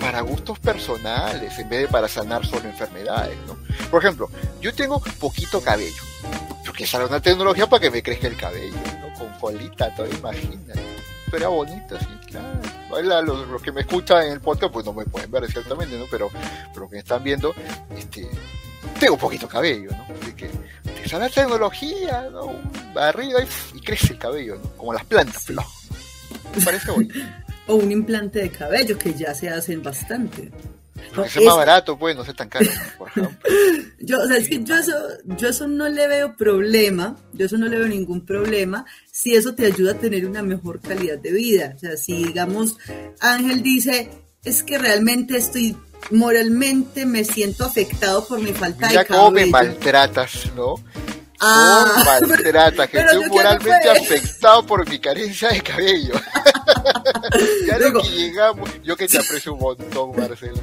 para 0.00 0.20
gustos 0.20 0.58
personales 0.58 1.58
en 1.58 1.68
vez 1.68 1.80
de 1.80 1.88
para 1.88 2.06
sanar 2.06 2.46
solo 2.46 2.68
enfermedades, 2.68 3.36
¿no? 3.46 3.56
Por 3.90 4.04
ejemplo, 4.04 4.30
yo 4.60 4.72
tengo 4.72 5.02
poquito 5.18 5.60
cabello 5.60 6.09
que 6.80 6.86
sale 6.86 7.04
una 7.04 7.20
tecnología 7.20 7.66
para 7.66 7.78
que 7.78 7.90
me 7.90 8.02
crezca 8.02 8.26
el 8.26 8.38
cabello, 8.38 8.74
¿no? 9.02 9.12
Con 9.12 9.28
colita, 9.38 9.94
todo, 9.94 10.06
imagínate. 10.06 10.80
Pero 11.26 11.36
era 11.36 11.48
bonito, 11.48 11.98
sí, 11.98 12.06
claro. 12.26 13.22
Los, 13.22 13.60
que 13.60 13.70
me 13.70 13.82
escuchan 13.82 14.22
en 14.22 14.32
el 14.32 14.40
podcast, 14.40 14.72
pues 14.72 14.86
no 14.86 14.94
me 14.94 15.04
pueden 15.04 15.30
ver 15.30 15.46
ciertamente, 15.52 15.98
¿no? 15.98 16.06
Pero, 16.10 16.30
pero 16.72 16.88
que 16.88 16.96
están 16.96 17.22
viendo, 17.22 17.54
este, 17.94 18.26
tengo 18.98 19.12
un 19.12 19.20
poquito 19.20 19.46
cabello, 19.46 19.90
¿no? 19.90 20.06
Así 20.22 20.32
que 20.32 20.48
te 20.48 21.06
sale 21.06 21.24
la 21.24 21.28
tecnología, 21.28 22.30
¿no? 22.32 22.50
Arriba 22.98 23.40
y, 23.74 23.80
crece 23.80 24.14
el 24.14 24.18
cabello, 24.18 24.54
¿no? 24.56 24.70
Como 24.70 24.94
las 24.94 25.04
plantas, 25.04 25.42
sí. 25.42 25.54
¿Me 26.56 26.64
parece 26.64 26.90
bonito? 26.90 27.18
o 27.66 27.74
un 27.74 27.92
implante 27.92 28.38
de 28.38 28.50
cabello, 28.50 28.96
que 28.96 29.12
ya 29.12 29.34
se 29.34 29.50
hacen 29.50 29.82
bastante. 29.82 30.50
Porque 31.14 31.38
es 31.38 31.44
más 31.44 31.56
barato, 31.56 31.98
pues, 31.98 32.16
no 32.16 32.24
ser 32.24 32.34
tan 32.34 32.48
caro, 32.48 32.66
yo, 34.00 34.20
o 34.20 34.26
sea, 34.26 34.36
es 34.36 34.48
que 34.48 34.62
yo 34.62 34.76
eso, 34.76 34.92
yo 35.24 35.48
eso 35.48 35.66
no 35.66 35.88
le 35.88 36.06
veo 36.08 36.36
problema, 36.36 37.16
yo 37.32 37.46
eso 37.46 37.58
no 37.58 37.66
le 37.66 37.78
veo 37.78 37.88
ningún 37.88 38.24
problema, 38.24 38.84
si 39.10 39.34
eso 39.34 39.54
te 39.54 39.66
ayuda 39.66 39.92
a 39.92 39.98
tener 39.98 40.26
una 40.26 40.42
mejor 40.42 40.80
calidad 40.80 41.18
de 41.18 41.32
vida. 41.32 41.72
O 41.76 41.78
sea, 41.78 41.96
si 41.96 42.24
digamos, 42.24 42.76
Ángel 43.20 43.62
dice, 43.62 44.10
es 44.44 44.62
que 44.62 44.78
realmente 44.78 45.36
estoy 45.36 45.76
moralmente 46.10 47.04
me 47.06 47.24
siento 47.24 47.64
afectado 47.64 48.26
por 48.26 48.40
mi 48.40 48.52
falta 48.52 48.88
de 48.88 48.94
cabello. 48.94 49.08
cómo 49.08 49.30
me 49.30 49.46
maltratas, 49.46 50.50
¿no? 50.56 50.76
Ah, 51.42 52.04
maltrata, 52.04 52.86
que 52.86 52.98
estoy 52.98 53.26
moralmente 53.30 53.88
afectado 53.88 54.66
por 54.66 54.86
mi 54.88 54.98
carencia 54.98 55.48
de 55.48 55.62
cabello. 55.62 56.12
ya 57.66 57.78
que 57.78 58.08
llegamos, 58.10 58.70
yo 58.82 58.94
que 58.94 59.08
te 59.08 59.18
aprecio 59.18 59.54
un 59.54 59.60
montón, 59.60 60.14
Marcelo. 60.16 60.60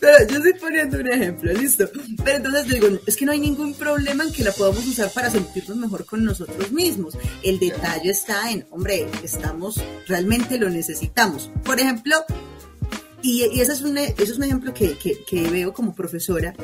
Pero 0.00 0.28
yo 0.28 0.36
estoy 0.36 0.54
poniendo 0.60 0.98
un 0.98 1.08
ejemplo, 1.08 1.52
listo. 1.52 1.90
Pero 2.24 2.36
entonces 2.36 2.68
digo, 2.68 2.88
es 3.04 3.16
que 3.16 3.26
no 3.26 3.32
hay 3.32 3.40
ningún 3.40 3.74
problema 3.74 4.22
en 4.22 4.32
que 4.32 4.44
la 4.44 4.52
podamos 4.52 4.86
usar 4.86 5.10
para 5.10 5.28
sentirnos 5.28 5.76
mejor 5.76 6.06
con 6.06 6.24
nosotros 6.24 6.70
mismos. 6.70 7.18
El 7.42 7.58
detalle 7.58 8.10
está 8.10 8.50
en, 8.52 8.64
hombre, 8.70 9.08
estamos, 9.24 9.82
realmente 10.06 10.56
lo 10.58 10.70
necesitamos. 10.70 11.50
Por 11.64 11.80
ejemplo, 11.80 12.24
y, 13.22 13.60
ese, 13.60 13.72
es 13.72 13.82
un, 13.82 13.98
ese 13.98 14.22
es 14.22 14.36
un 14.36 14.44
ejemplo 14.44 14.72
que, 14.72 14.96
que, 14.98 15.24
que 15.24 15.48
veo 15.50 15.72
como 15.72 15.94
profesora, 15.94 16.54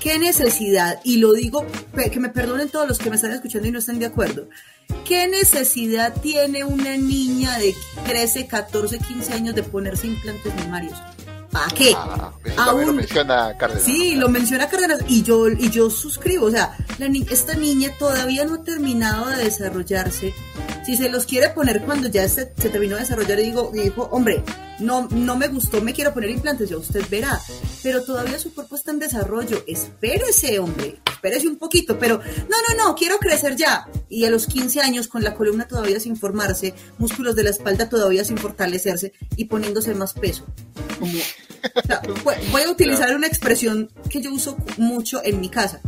¿Qué 0.00 0.18
necesidad? 0.18 1.00
Y 1.02 1.16
lo 1.16 1.32
digo, 1.32 1.66
que 2.10 2.20
me 2.20 2.28
perdonen 2.28 2.68
todos 2.68 2.86
los 2.86 2.98
que 2.98 3.10
me 3.10 3.16
están 3.16 3.32
escuchando 3.32 3.66
y 3.66 3.72
no 3.72 3.80
están 3.80 3.98
de 3.98 4.06
acuerdo. 4.06 4.48
¿Qué 5.04 5.26
necesidad 5.26 6.14
tiene 6.20 6.64
una 6.64 6.96
niña 6.96 7.58
de 7.58 7.74
13, 8.06 8.46
14, 8.46 8.98
15 8.98 9.32
años 9.32 9.54
de 9.54 9.64
ponerse 9.64 10.06
implantes 10.06 10.54
mamarios? 10.54 10.96
¿Para 11.50 11.68
qué? 11.68 11.92
Ah, 11.96 12.32
Aún, 12.58 12.86
lo 12.86 12.92
menciona 12.92 13.56
Cárdenas. 13.56 13.84
Sí, 13.84 14.16
lo 14.16 14.28
menciona 14.28 14.68
Cárdenas 14.68 15.00
y 15.08 15.22
yo, 15.22 15.48
y 15.48 15.70
yo 15.70 15.90
suscribo. 15.90 16.46
O 16.46 16.50
sea, 16.50 16.76
esta 17.30 17.54
niña 17.54 17.90
todavía 17.98 18.44
no 18.44 18.54
ha 18.56 18.64
terminado 18.64 19.26
de 19.28 19.44
desarrollarse 19.44 20.34
Si 20.84 20.96
se 20.96 21.08
los 21.08 21.26
quiere 21.26 21.50
poner 21.50 21.82
cuando 21.82 22.08
ya 22.08 22.28
se, 22.28 22.52
se 22.56 22.68
terminó 22.68 22.96
de 22.96 23.02
desarrollar 23.02 23.38
y 23.40 23.44
digo, 23.44 23.70
dijo, 23.72 24.08
hombre, 24.12 24.42
no, 24.80 25.08
no 25.10 25.36
me 25.36 25.48
gustó, 25.48 25.80
me 25.80 25.92
quiero 25.92 26.12
poner 26.14 26.30
implantes, 26.30 26.68
ya 26.68 26.76
usted 26.76 27.04
verá. 27.10 27.40
Pero 27.82 28.02
todavía 28.02 28.38
su 28.38 28.54
cuerpo 28.54 28.76
está 28.76 28.90
en 28.90 28.98
desarrollo. 28.98 29.62
Espérese, 29.66 30.58
hombre, 30.58 30.98
espérese 31.18 31.48
un 31.48 31.56
poquito. 31.56 31.98
Pero 31.98 32.18
no, 32.18 32.56
no, 32.68 32.84
no, 32.84 32.94
quiero 32.94 33.18
crecer 33.18 33.56
ya. 33.56 33.88
Y 34.08 34.24
a 34.24 34.30
los 34.30 34.46
15 34.46 34.80
años, 34.80 35.08
con 35.08 35.22
la 35.22 35.34
columna 35.34 35.66
todavía 35.66 36.00
sin 36.00 36.16
formarse, 36.16 36.74
músculos 36.98 37.34
de 37.36 37.42
la 37.42 37.50
espalda 37.50 37.88
todavía 37.88 38.24
sin 38.24 38.38
fortalecerse 38.38 39.12
y 39.36 39.46
poniéndose 39.46 39.94
más 39.94 40.14
peso. 40.14 40.46
voy 42.52 42.62
a 42.62 42.70
utilizar 42.70 43.14
una 43.14 43.26
expresión 43.26 43.90
que 44.08 44.20
yo 44.20 44.32
uso 44.32 44.56
mucho 44.76 45.20
en 45.24 45.40
mi 45.40 45.48
casa. 45.48 45.80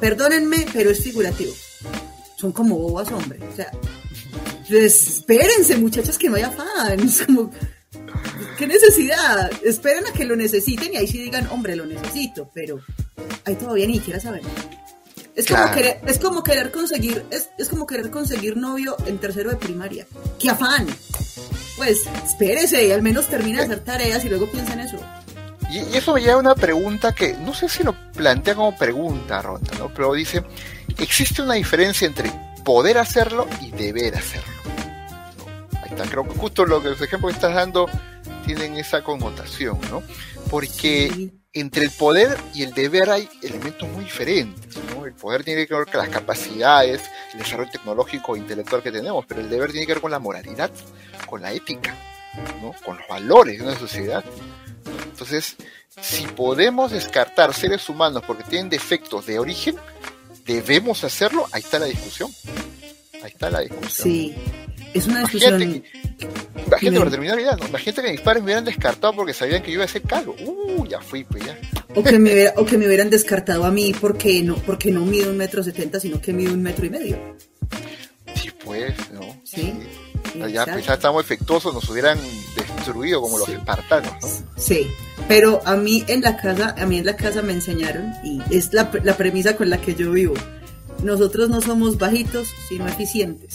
Perdónenme, 0.00 0.66
pero 0.72 0.90
es 0.90 1.02
figurativo. 1.02 1.52
Son 2.36 2.52
como 2.52 2.78
bobas, 2.78 3.10
hombre. 3.12 3.38
O 3.50 3.56
sea, 3.56 3.70
pues, 4.68 5.08
espérense, 5.08 5.76
muchachas, 5.76 6.18
que 6.18 6.28
no 6.28 6.36
haya 6.36 6.50
fans. 6.50 7.22
Como, 7.26 7.50
¿Qué 8.58 8.66
necesidad? 8.66 9.50
Esperen 9.64 10.06
a 10.06 10.12
que 10.12 10.24
lo 10.24 10.36
necesiten 10.36 10.92
y 10.94 10.96
ahí 10.96 11.06
sí 11.06 11.18
digan, 11.18 11.48
hombre, 11.50 11.76
lo 11.76 11.86
necesito, 11.86 12.50
pero 12.54 12.80
ahí 13.44 13.54
todavía 13.56 13.86
ni 13.86 13.94
siquiera 13.98 14.20
saben. 14.20 14.42
Es 15.34 15.48
como, 15.48 15.70
querer, 15.72 16.00
es 16.06 16.18
como 16.20 16.44
querer 16.44 16.70
conseguir, 16.70 17.24
es, 17.30 17.50
es 17.58 17.68
como 17.68 17.86
querer 17.86 18.10
conseguir 18.10 18.56
novio 18.56 18.96
en 19.06 19.18
tercero 19.18 19.50
de 19.50 19.56
primaria. 19.56 20.06
¡Qué 20.38 20.48
afán! 20.48 20.86
Pues 21.76 22.02
espérese 22.24 22.86
y 22.86 22.92
al 22.92 23.02
menos 23.02 23.26
termina 23.26 23.58
de 23.58 23.64
hacer 23.64 23.80
tareas 23.80 24.24
y 24.24 24.28
luego 24.28 24.48
piensa 24.48 24.74
en 24.74 24.80
eso. 24.80 24.96
Y, 25.70 25.96
eso 25.96 26.14
me 26.14 26.20
lleva 26.20 26.34
a 26.34 26.38
una 26.38 26.54
pregunta 26.54 27.12
que 27.12 27.34
no 27.34 27.52
sé 27.52 27.68
si 27.68 27.82
lo 27.82 27.96
plantea 28.12 28.54
como 28.54 28.76
pregunta, 28.76 29.42
Ronda, 29.42 29.72
¿no? 29.76 29.92
Pero 29.92 30.12
dice, 30.12 30.44
¿existe 30.98 31.42
una 31.42 31.54
diferencia 31.54 32.06
entre 32.06 32.30
poder 32.64 32.98
hacerlo 32.98 33.48
y 33.60 33.72
deber 33.72 34.14
hacerlo? 34.14 34.54
Ahí 35.82 35.90
está, 35.90 36.04
creo 36.04 36.28
que 36.28 36.38
justo 36.38 36.64
lo 36.64 36.80
que 36.80 36.90
los 36.90 37.00
ejemplos 37.00 37.32
que 37.32 37.36
estás 37.38 37.54
dando 37.54 37.88
tienen 38.46 38.76
esa 38.76 39.02
connotación, 39.02 39.80
¿no? 39.90 40.02
Porque 40.48 41.32
entre 41.54 41.84
el 41.84 41.90
poder 41.92 42.36
y 42.52 42.64
el 42.64 42.72
deber 42.72 43.10
hay 43.10 43.28
elementos 43.42 43.88
muy 43.88 44.04
diferentes. 44.04 44.76
El 45.04 45.12
poder 45.12 45.44
tiene 45.44 45.66
que 45.66 45.74
ver 45.74 45.86
con 45.86 45.98
las 45.98 46.08
capacidades, 46.08 47.02
el 47.32 47.38
desarrollo 47.38 47.70
tecnológico 47.70 48.34
e 48.34 48.40
intelectual 48.40 48.82
que 48.82 48.90
tenemos, 48.90 49.24
pero 49.26 49.40
el 49.40 49.48
deber 49.48 49.70
tiene 49.70 49.86
que 49.86 49.94
ver 49.94 50.02
con 50.02 50.10
la 50.10 50.18
moralidad, 50.18 50.70
con 51.28 51.42
la 51.42 51.52
ética, 51.52 51.94
¿no? 52.60 52.74
Con 52.84 52.98
los 52.98 53.06
valores 53.08 53.58
de 53.58 53.64
una 53.64 53.78
sociedad. 53.78 54.24
Entonces, 55.04 55.56
si 56.00 56.26
podemos 56.26 56.90
descartar 56.90 57.54
seres 57.54 57.88
humanos 57.88 58.24
porque 58.26 58.42
tienen 58.44 58.68
defectos 58.68 59.26
de 59.26 59.38
origen, 59.38 59.76
debemos 60.44 61.04
hacerlo, 61.04 61.46
ahí 61.52 61.62
está 61.62 61.78
la 61.78 61.86
discusión. 61.86 62.30
Ahí 63.22 63.30
está 63.30 63.48
la 63.48 63.60
discusión. 63.60 64.08
Sí, 64.08 64.34
es 64.94 65.06
una 65.06 65.20
discusión. 65.20 65.60
Imagínate, 65.60 66.98
para 66.98 67.10
terminar 67.10 67.36
vida, 67.36 67.56
¿no? 67.60 67.68
Imagínate 67.68 68.02
que 68.02 68.10
mis 68.12 68.20
padres 68.20 68.42
me 68.42 68.46
hubieran 68.46 68.64
descartado 68.64 69.14
porque 69.14 69.34
sabían 69.34 69.62
que 69.62 69.70
yo 69.70 69.74
iba 69.74 69.84
a 69.84 69.88
ser 69.88 70.02
calvo. 70.02 70.34
Uh, 70.40 70.86
ya 70.86 71.00
fui, 71.00 71.24
pues 71.24 71.44
ya. 71.44 71.58
O 71.94 72.02
que 72.02 72.18
me, 72.18 72.48
o 72.56 72.64
que 72.64 72.78
me 72.78 72.86
hubieran 72.86 73.10
descartado 73.10 73.64
a 73.64 73.70
mí 73.70 73.94
porque 74.00 74.42
no, 74.42 74.56
porque 74.56 74.90
no 74.90 75.04
mido 75.04 75.30
un 75.30 75.36
metro 75.36 75.62
setenta, 75.62 76.00
sino 76.00 76.20
que 76.20 76.32
mido 76.32 76.54
un 76.54 76.62
metro 76.62 76.86
y 76.86 76.90
medio. 76.90 77.36
Sí, 78.34 78.50
pues, 78.64 78.94
¿no? 79.12 79.20
Sí. 79.44 79.74
Ya, 80.52 80.66
pues, 80.66 80.86
ya 80.86 80.94
estamos 80.94 81.22
efectuosos, 81.22 81.72
nos 81.72 81.88
hubieran 81.88 82.18
destruido 82.56 83.20
como 83.20 83.38
los 83.38 83.48
espartanos, 83.48 84.12
¿no? 84.20 84.28
Sí, 84.56 84.88
pero 85.28 85.60
a 85.64 85.76
mí 85.76 86.02
en 86.08 86.22
la 86.22 86.36
casa, 86.36 86.74
a 86.76 86.86
mí 86.86 86.98
en 86.98 87.06
la 87.06 87.14
casa 87.14 87.40
me 87.40 87.52
enseñaron, 87.52 88.12
y 88.24 88.40
es 88.50 88.72
la, 88.72 88.90
la 89.04 89.16
premisa 89.16 89.54
con 89.56 89.70
la 89.70 89.80
que 89.80 89.94
yo 89.94 90.10
vivo, 90.10 90.34
nosotros 91.04 91.50
no 91.50 91.60
somos 91.60 91.98
bajitos, 91.98 92.48
sino 92.68 92.88
eficientes. 92.88 93.54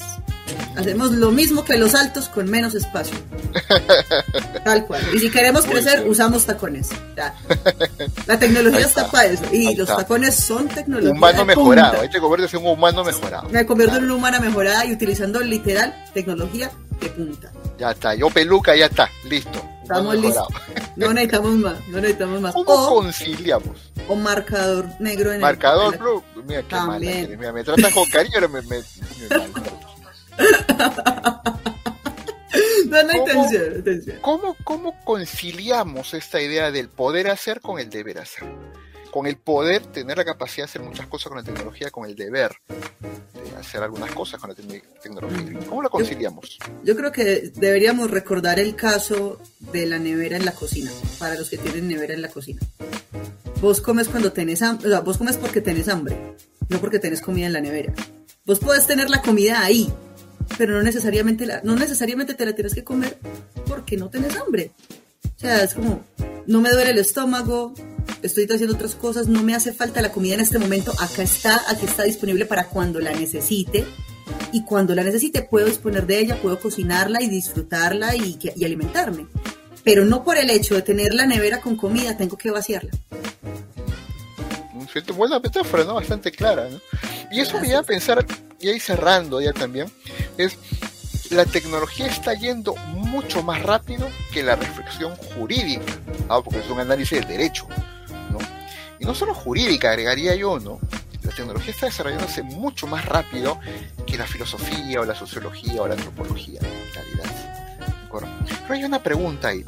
Hacemos 0.80 1.12
lo 1.12 1.32
mismo 1.32 1.66
que 1.66 1.78
los 1.78 1.94
altos 1.94 2.30
con 2.30 2.50
menos 2.50 2.74
espacio. 2.74 3.18
Tal 4.64 4.86
cual. 4.86 5.02
Y 5.14 5.20
si 5.20 5.30
queremos 5.30 5.66
crecer, 5.66 6.08
usamos 6.08 6.46
tacones. 6.46 6.88
La 8.28 8.40
tecnología 8.40 8.86
está, 8.86 9.12
para 9.12 9.26
eso. 9.26 9.44
Y 9.52 9.76
los 9.76 9.90
tacones 9.90 10.36
son 10.36 10.70
tecnología. 10.70 11.12
Humano 11.12 11.44
mejorado. 11.44 12.00
Hay 12.00 12.10
que 12.10 12.22
convertirse 12.22 12.56
en 12.56 12.66
un 12.66 12.72
humano 12.72 13.04
mejorado. 13.04 13.50
Me 13.50 13.66
convierto 13.66 13.98
en 13.98 14.06
una 14.06 14.16
humana 14.16 14.40
mejorada 14.40 14.86
y 14.86 14.94
utilizando 14.94 15.42
literal 15.42 15.94
tecnología 16.14 16.72
de 17.02 17.10
punta. 17.10 17.52
Ya 17.78 17.92
está. 17.92 18.16
Yo 18.16 18.30
peluca, 18.30 18.74
ya 18.74 18.86
está. 18.86 19.10
Listo. 19.26 19.62
Estamos 19.82 20.16
listos. 20.16 20.48
No 20.96 21.14
necesitamos 21.14 21.52
más. 21.56 21.88
No 21.90 22.00
necesitamos 22.00 22.40
más. 22.40 22.54
¿Cómo 22.54 22.72
o, 22.72 22.96
conciliamos? 23.02 23.92
O 24.08 24.16
marcador 24.16 24.88
negro 25.00 25.34
en 25.34 25.42
marcador 25.42 25.96
el. 25.96 26.00
Marcador 26.00 26.24
blue. 26.34 26.44
Mira 26.48 26.64
qué 26.64 26.76
mal. 26.76 27.02
Mira, 27.02 27.52
me 27.52 27.64
tratan 27.66 27.92
con 27.92 28.10
cariño, 28.10 28.36
pero 28.36 28.50
me, 28.50 28.62
me, 28.62 28.78
me 28.78 28.84
no, 32.86 33.04
no, 33.04 33.24
atención, 33.24 34.18
¿cómo, 34.22 34.56
¿Cómo 34.64 34.96
conciliamos 35.04 36.14
esta 36.14 36.42
idea 36.42 36.72
del 36.72 36.90
poder 36.90 37.30
hacer 37.30 37.62
con 37.62 37.80
el 37.80 37.90
deber 37.90 38.20
hacer? 38.20 38.44
Con 39.12 39.26
el 39.28 39.38
poder 39.38 39.86
tener 39.88 40.18
la 40.18 40.26
capacidad 40.26 40.66
de 40.66 40.70
hacer 40.70 40.82
muchas 40.82 41.08
cosas 41.08 41.30
con 41.30 41.38
la 41.38 41.44
tecnología, 41.44 41.90
con 41.90 42.06
el 42.08 42.16
deber 42.16 42.52
de 43.00 43.58
hacer 43.58 43.82
algunas 43.82 44.12
cosas 44.12 44.40
con 44.40 44.50
la 44.50 44.56
tecnología. 44.56 45.60
¿Cómo 45.68 45.82
lo 45.82 45.90
conciliamos? 45.90 46.60
Yo 46.84 46.96
creo 46.96 47.12
que 47.12 47.52
deberíamos 47.56 48.12
recordar 48.12 48.60
el 48.60 48.76
caso 48.76 49.42
de 49.60 49.86
la 49.86 50.00
nevera 50.00 50.38
en 50.38 50.46
la 50.46 50.54
cocina, 50.54 50.92
para 51.18 51.36
los 51.36 51.50
que 51.50 51.58
tienen 51.58 51.88
nevera 51.88 52.14
en 52.14 52.22
la 52.22 52.30
cocina. 52.30 52.62
Vos 53.62 53.82
comes 53.82 54.08
cuando 54.08 54.32
tenés 54.32 54.62
hambre, 54.62 54.88
o 54.88 54.92
sea, 54.92 55.02
vos 55.02 55.18
comes 55.18 55.36
porque 55.38 55.60
tenés 55.60 55.90
hambre, 55.90 56.36
no 56.70 56.80
porque 56.80 57.00
tenés 57.00 57.22
comida 57.22 57.48
en 57.48 57.54
la 57.54 57.62
nevera. 57.62 57.94
Vos 58.46 58.60
podés 58.60 58.88
tener 58.88 59.10
la 59.10 59.22
comida 59.22 59.62
ahí, 59.62 59.92
pero 60.60 60.74
no 60.74 60.84
necesariamente, 60.84 61.46
la, 61.46 61.62
no 61.64 61.74
necesariamente 61.78 62.34
te 62.34 62.46
la 62.46 62.54
tienes 62.54 62.76
que 62.76 62.84
comer 62.84 63.18
porque 63.66 63.96
no 63.96 64.10
tienes 64.10 64.36
hambre. 64.36 64.72
O 65.38 65.40
sea, 65.40 65.64
es 65.64 65.74
como, 65.74 66.04
no 66.48 66.60
me 66.60 66.70
duele 66.70 66.92
el 66.92 66.98
estómago, 66.98 67.74
estoy 68.22 68.44
haciendo 68.44 68.76
otras 68.76 68.94
cosas, 68.94 69.30
no 69.30 69.42
me 69.42 69.56
hace 69.56 69.72
falta 69.72 70.02
la 70.02 70.12
comida 70.12 70.34
en 70.34 70.42
este 70.42 70.60
momento, 70.60 70.92
acá 71.00 71.24
está, 71.24 71.62
aquí 71.70 71.86
está 71.86 72.04
disponible 72.04 72.46
para 72.46 72.66
cuando 72.66 73.00
la 73.00 73.14
necesite. 73.14 73.86
Y 74.52 74.66
cuando 74.66 74.94
la 74.96 75.04
necesite 75.06 75.44
puedo 75.44 75.66
disponer 75.66 76.06
de 76.06 76.20
ella, 76.20 76.42
puedo 76.42 76.60
cocinarla 76.60 77.24
y 77.24 77.30
disfrutarla 77.30 78.18
y, 78.18 78.38
y 78.54 78.66
alimentarme. 78.66 79.28
Pero 79.86 80.04
no 80.04 80.26
por 80.26 80.38
el 80.38 80.50
hecho 80.50 80.76
de 80.76 80.82
tener 80.82 81.14
la 81.14 81.26
nevera 81.26 81.62
con 81.62 81.78
comida, 81.78 82.18
tengo 82.18 82.38
que 82.38 82.52
vaciarla. 82.52 82.92
Buena 85.16 85.40
metáfora, 85.40 85.86
¿no? 85.86 85.94
Bastante 85.94 86.32
clara, 86.34 86.68
¿no? 86.70 86.82
Y 87.32 87.40
eso 87.40 87.62
me 87.62 87.68
lleva 87.68 87.80
a 87.80 87.84
pensar, 87.84 88.26
y 88.60 88.70
ahí 88.70 88.80
cerrando 88.80 89.42
ya 89.42 89.54
también, 89.54 89.92
es 90.38 90.58
la 91.30 91.46
tecnología 91.46 92.08
está 92.08 92.34
yendo 92.34 92.76
mucho 92.76 93.44
más 93.44 93.62
rápido 93.62 94.10
que 94.34 94.42
la 94.42 94.56
reflexión 94.56 95.16
jurídica, 95.16 95.94
porque 96.44 96.60
es 96.60 96.70
un 96.70 96.80
análisis 96.80 97.20
del 97.20 97.28
derecho, 97.28 97.68
¿no? 98.32 98.40
Y 99.00 99.06
no 99.06 99.14
solo 99.14 99.34
jurídica, 99.34 99.90
agregaría 99.90 100.36
yo, 100.36 100.60
¿no? 100.60 100.80
La 101.24 101.32
tecnología 101.32 101.72
está 101.72 101.86
desarrollándose 101.86 102.42
mucho 102.42 102.88
más 102.88 103.06
rápido 103.06 103.60
que 104.08 104.18
la 104.18 104.26
filosofía 104.26 105.02
o 105.02 105.06
la 105.06 105.14
sociología 105.14 105.82
o 105.82 105.88
la 105.88 105.94
antropología, 105.94 106.60
en 106.62 106.94
realidad. 106.94 107.50
Pero 108.12 108.74
hay 108.74 108.84
una 108.84 109.04
pregunta 109.04 109.50
ahí. 109.50 109.64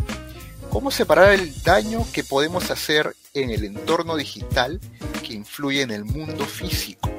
¿Cómo 0.72 0.90
separar 0.90 1.34
el 1.34 1.62
daño 1.64 2.06
que 2.12 2.24
podemos 2.24 2.72
hacer 2.72 3.16
en 3.34 3.52
el 3.52 3.66
entorno 3.66 4.16
digital 4.16 4.80
que 5.22 5.34
influye 5.34 5.82
en 5.82 5.92
el 5.92 6.06
mundo 6.06 6.46
físico? 6.46 7.11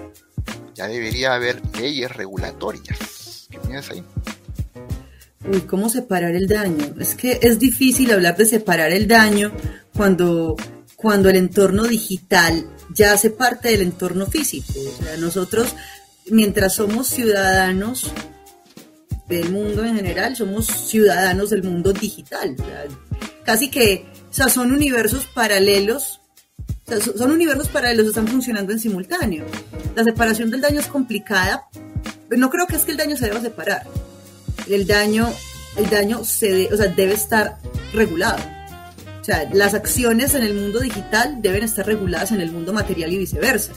Ya 0.75 0.89
debería 0.89 1.35
haber 1.35 1.61
leyes 1.77 2.11
regulatorias. 2.11 3.47
¿Qué 3.51 3.59
piensas 3.59 3.91
ahí? 3.91 4.05
Uy, 5.51 5.61
¿cómo 5.63 5.89
separar 5.89 6.35
el 6.35 6.47
daño? 6.47 6.95
Es 6.99 7.15
que 7.15 7.39
es 7.43 7.59
difícil 7.59 8.13
hablar 8.13 8.37
de 8.37 8.47
separar 8.47 8.93
el 8.93 9.09
daño 9.09 9.53
cuando, 9.95 10.57
cuando 10.97 11.31
el 11.31 11.37
entorno 11.37 11.85
digital 11.85 12.67
ya 12.95 13.13
hace 13.13 13.31
parte 13.31 13.71
del 13.71 13.83
entorno 13.83 14.27
físico. 14.27 14.73
O 14.79 15.03
sea, 15.03 15.17
nosotros, 15.17 15.75
mientras 16.31 16.75
somos 16.75 17.09
ciudadanos 17.09 18.13
del 19.29 19.51
mundo 19.51 19.85
en 19.85 19.97
general, 19.97 20.37
somos 20.37 20.67
ciudadanos 20.67 21.51
del 21.51 21.65
mundo 21.65 21.93
digital. 21.93 22.57
casi 23.45 23.69
que, 23.69 24.07
o 24.31 24.33
sea, 24.33 24.49
son 24.49 24.71
universos 24.71 25.27
paralelos 25.27 26.21
son 27.01 27.31
universos 27.31 27.69
paralelos, 27.69 28.09
están 28.09 28.29
funcionando 28.29 28.73
en 28.73 28.79
simultáneo. 28.79 29.47
La 29.95 30.05
separación 30.05 30.51
del 30.51 30.61
daño 30.61 30.81
es 30.81 30.87
complicada, 30.87 31.69
pero 32.29 32.41
no 32.41 32.51
creo 32.51 32.67
que 32.67 32.77
es 32.77 32.85
que 32.85 32.93
el 32.93 32.97
daño 32.97 33.17
se 33.17 33.27
deba 33.27 33.41
separar. 33.41 33.87
El 34.69 34.87
daño, 34.87 35.29
el 35.77 35.91
daño 35.91 36.25
se 36.25 36.73
o 36.73 36.77
sea, 36.77 36.87
debe 36.89 37.15
estar 37.15 37.59
regulado. 37.93 38.39
O 39.21 39.25
sea, 39.25 39.49
las 39.53 39.75
acciones 39.75 40.35
en 40.35 40.43
el 40.43 40.55
mundo 40.55 40.81
digital 40.81 41.43
deben 41.43 41.63
estar 41.63 41.87
reguladas 41.87 42.33
en 42.33 42.41
el 42.41 42.51
mundo 42.51 42.73
material 42.73 43.13
y 43.13 43.19
viceversa. 43.19 43.73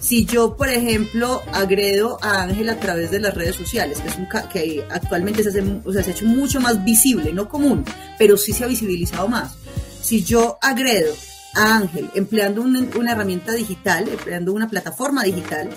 Si 0.00 0.24
yo, 0.24 0.56
por 0.56 0.68
ejemplo, 0.68 1.42
agredo 1.52 2.18
a 2.22 2.42
Ángel 2.42 2.68
a 2.68 2.80
través 2.80 3.12
de 3.12 3.20
las 3.20 3.34
redes 3.34 3.54
sociales, 3.54 4.00
que, 4.00 4.08
es 4.08 4.16
un 4.16 4.26
que 4.52 4.84
actualmente 4.90 5.44
se, 5.44 5.50
hace, 5.50 5.62
o 5.84 5.92
sea, 5.92 6.02
se 6.02 6.10
ha 6.10 6.14
hecho 6.14 6.24
mucho 6.24 6.60
más 6.60 6.84
visible, 6.84 7.32
no 7.32 7.48
común, 7.48 7.84
pero 8.18 8.36
sí 8.36 8.52
se 8.52 8.64
ha 8.64 8.66
visibilizado 8.66 9.28
más. 9.28 9.54
Si 10.02 10.24
yo 10.24 10.58
agredo 10.60 11.14
Ángel, 11.54 12.10
empleando 12.14 12.62
una, 12.62 13.12
herramienta 13.12 13.52
digital, 13.52 14.08
empleando 14.08 14.52
una 14.52 14.68
plataforma 14.68 15.22
digital, 15.22 15.68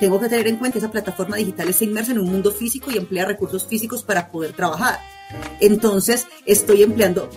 tengo 0.00 0.20
que 0.20 0.28
tener 0.28 0.46
en 0.46 0.56
cuenta 0.56 0.74
que 0.74 0.78
esa 0.78 0.90
plataforma 0.90 1.36
digital 1.36 1.68
está 1.68 1.84
inmersa 1.84 2.12
en 2.12 2.20
un 2.20 2.30
mundo 2.30 2.52
físico 2.52 2.90
y 2.90 2.96
emplea 2.96 3.24
recursos 3.24 3.66
físicos 3.66 4.02
para 4.02 4.30
poder 4.30 4.52
trabajar. 4.52 5.00
Entonces, 5.60 6.26
estoy 6.46 6.82
empleando 6.82 7.28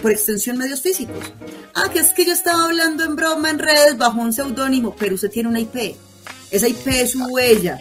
por 0.00 0.10
extensión 0.12 0.56
medios 0.56 0.80
físicos. 0.80 1.32
Ah, 1.74 1.90
que 1.92 1.98
es 1.98 2.12
que 2.12 2.24
yo 2.24 2.32
estaba 2.32 2.64
hablando 2.64 3.04
en 3.04 3.16
broma 3.16 3.50
en 3.50 3.58
redes 3.58 3.98
bajo 3.98 4.20
un 4.20 4.32
seudónimo, 4.32 4.94
pero 4.96 5.14
usted 5.14 5.30
tiene 5.30 5.48
una 5.48 5.60
IP. 5.60 5.96
Esa 6.50 6.68
IP 6.68 6.86
es 6.88 7.10
su 7.12 7.24
huella. 7.24 7.80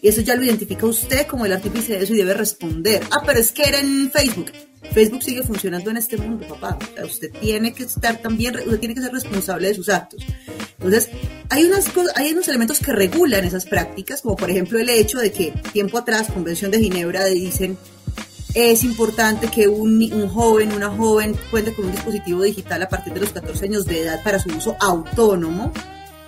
Y 0.00 0.08
eso 0.08 0.20
ya 0.20 0.36
lo 0.36 0.44
identifica 0.44 0.86
usted 0.86 1.26
como 1.26 1.44
el 1.44 1.52
artífice 1.52 1.94
de 1.94 2.04
eso 2.04 2.14
y 2.14 2.18
debe 2.18 2.34
responder. 2.34 3.02
Ah, 3.10 3.22
pero 3.26 3.40
es 3.40 3.50
que 3.50 3.64
era 3.64 3.78
en 3.78 4.10
Facebook. 4.10 4.52
Facebook 4.92 5.22
sigue 5.22 5.42
funcionando 5.42 5.90
en 5.90 5.98
este 5.98 6.16
mundo, 6.16 6.46
papá. 6.48 6.78
usted 7.04 7.30
tiene 7.40 7.72
que 7.72 7.84
estar 7.84 8.16
también, 8.18 8.56
usted 8.56 8.78
tiene 8.78 8.94
que 8.94 9.02
ser 9.02 9.12
responsable 9.12 9.68
de 9.68 9.74
sus 9.74 9.88
actos. 9.88 10.24
Entonces, 10.78 11.10
hay, 11.50 11.64
unas 11.64 11.86
hay 12.16 12.32
unos 12.32 12.48
elementos 12.48 12.78
que 12.78 12.92
regulan 12.92 13.44
esas 13.44 13.66
prácticas, 13.66 14.22
como 14.22 14.36
por 14.36 14.50
ejemplo 14.50 14.78
el 14.78 14.88
hecho 14.88 15.18
de 15.18 15.32
que 15.32 15.52
tiempo 15.72 15.98
atrás, 15.98 16.28
Convención 16.32 16.70
de 16.70 16.80
Ginebra, 16.80 17.24
dicen 17.26 17.76
es 18.54 18.82
importante 18.82 19.48
que 19.48 19.68
un, 19.68 20.02
un, 20.12 20.28
joven, 20.28 20.72
una 20.72 20.88
joven 20.88 21.36
cuente 21.50 21.74
con 21.74 21.86
un 21.86 21.92
dispositivo 21.92 22.42
digital 22.42 22.82
a 22.82 22.88
partir 22.88 23.12
de 23.12 23.20
los 23.20 23.30
14 23.30 23.66
años 23.66 23.84
de 23.84 24.02
edad 24.02 24.22
para 24.22 24.38
su 24.38 24.48
uso 24.48 24.74
autónomo, 24.80 25.72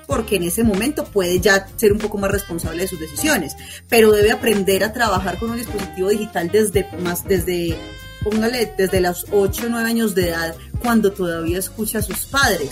porque 0.06 0.36
en 0.36 0.44
ese 0.44 0.62
momento 0.62 1.04
puede 1.04 1.40
ya 1.40 1.66
ser 1.76 1.92
un 1.92 1.98
poco 1.98 2.18
más 2.18 2.30
responsable 2.30 2.82
de 2.82 2.88
sus 2.88 3.00
decisiones, 3.00 3.56
pero 3.88 4.12
debe 4.12 4.32
aprender 4.32 4.84
a 4.84 4.92
trabajar 4.92 5.38
con 5.38 5.50
un 5.50 5.56
dispositivo 5.56 6.08
digital 6.08 6.50
desde 6.52 6.86
más 7.02 7.24
desde 7.24 7.76
póngale 8.22 8.72
desde 8.76 9.00
los 9.00 9.26
8 9.30 9.66
o 9.66 9.68
9 9.70 9.88
años 9.88 10.14
de 10.14 10.28
edad 10.28 10.54
cuando 10.80 11.12
todavía 11.12 11.58
escucha 11.58 11.98
a 11.98 12.02
sus 12.02 12.26
padres. 12.26 12.70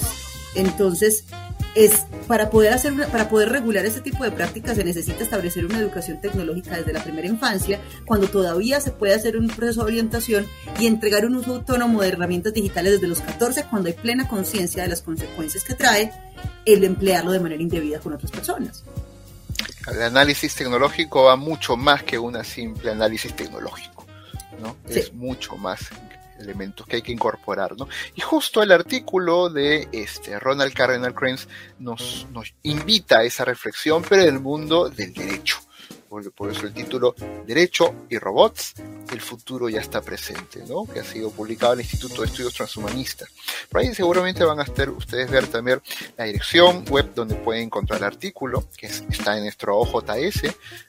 Entonces, 0.54 1.24
es 1.74 2.06
para 2.26 2.50
poder 2.50 2.72
hacer 2.72 2.94
para 3.08 3.28
poder 3.28 3.50
regular 3.50 3.86
este 3.86 4.00
tipo 4.00 4.24
de 4.24 4.30
prácticas 4.30 4.76
se 4.76 4.84
necesita 4.84 5.22
establecer 5.22 5.64
una 5.64 5.78
educación 5.78 6.20
tecnológica 6.20 6.76
desde 6.76 6.92
la 6.92 7.02
primera 7.02 7.28
infancia, 7.28 7.80
cuando 8.04 8.28
todavía 8.28 8.80
se 8.80 8.90
puede 8.90 9.14
hacer 9.14 9.36
un 9.36 9.48
proceso 9.48 9.82
de 9.82 9.86
orientación 9.86 10.46
y 10.78 10.86
entregar 10.86 11.24
un 11.24 11.36
uso 11.36 11.56
autónomo 11.56 12.02
de 12.02 12.08
herramientas 12.08 12.52
digitales 12.52 12.94
desde 12.94 13.06
los 13.06 13.20
14, 13.20 13.64
cuando 13.70 13.88
hay 13.88 13.94
plena 13.94 14.26
conciencia 14.26 14.82
de 14.82 14.88
las 14.88 15.02
consecuencias 15.02 15.64
que 15.64 15.74
trae 15.74 16.12
el 16.64 16.84
emplearlo 16.84 17.32
de 17.32 17.40
manera 17.40 17.62
indebida 17.62 18.00
con 18.00 18.12
otras 18.12 18.30
personas. 18.30 18.84
El 19.90 20.02
análisis 20.02 20.54
tecnológico 20.54 21.24
va 21.24 21.36
mucho 21.36 21.76
más 21.76 22.02
que 22.02 22.18
un 22.18 22.42
simple 22.44 22.90
análisis 22.90 23.34
tecnológico, 23.34 23.97
¿no? 24.60 24.76
Es 24.88 25.12
mucho 25.12 25.56
más 25.56 25.90
elementos 26.38 26.86
que 26.86 26.96
hay 26.96 27.02
que 27.02 27.12
incorporar, 27.12 27.76
¿no? 27.76 27.88
Y 28.14 28.20
justo 28.20 28.62
el 28.62 28.72
artículo 28.72 29.50
de 29.50 29.88
este 29.92 30.38
Ronald 30.38 30.72
Cardinal 30.72 31.14
Krenz 31.14 31.48
nos, 31.78 32.26
nos 32.32 32.54
invita 32.62 33.18
a 33.18 33.24
esa 33.24 33.44
reflexión, 33.44 34.04
pero 34.08 34.22
en 34.22 34.28
el 34.28 34.40
mundo 34.40 34.88
del 34.88 35.12
derecho. 35.12 35.58
Por, 36.08 36.32
por, 36.32 36.50
eso 36.50 36.66
el 36.66 36.72
título 36.72 37.14
Derecho 37.46 38.06
y 38.08 38.16
Robots, 38.16 38.74
el 39.12 39.20
futuro 39.20 39.68
ya 39.68 39.80
está 39.80 40.00
presente, 40.00 40.64
¿no? 40.66 40.86
que 40.86 41.00
ha 41.00 41.04
sido 41.04 41.30
publicado 41.30 41.74
en 41.74 41.80
el 41.80 41.84
Instituto 41.84 42.22
de 42.22 42.28
Estudios 42.28 42.54
Transhumanistas. 42.54 43.28
Por 43.68 43.82
ahí 43.82 43.94
seguramente 43.94 44.42
van 44.42 44.58
a 44.58 44.62
estar 44.62 44.88
ustedes 44.88 45.30
ver 45.30 45.48
también 45.48 45.82
la 46.16 46.24
dirección 46.24 46.86
web 46.86 47.12
donde 47.14 47.34
pueden 47.34 47.64
encontrar 47.64 47.98
el 47.98 48.04
artículo, 48.04 48.64
que 48.74 48.86
está 48.86 49.36
en 49.36 49.42
nuestro 49.42 49.76
OJS 49.78 50.42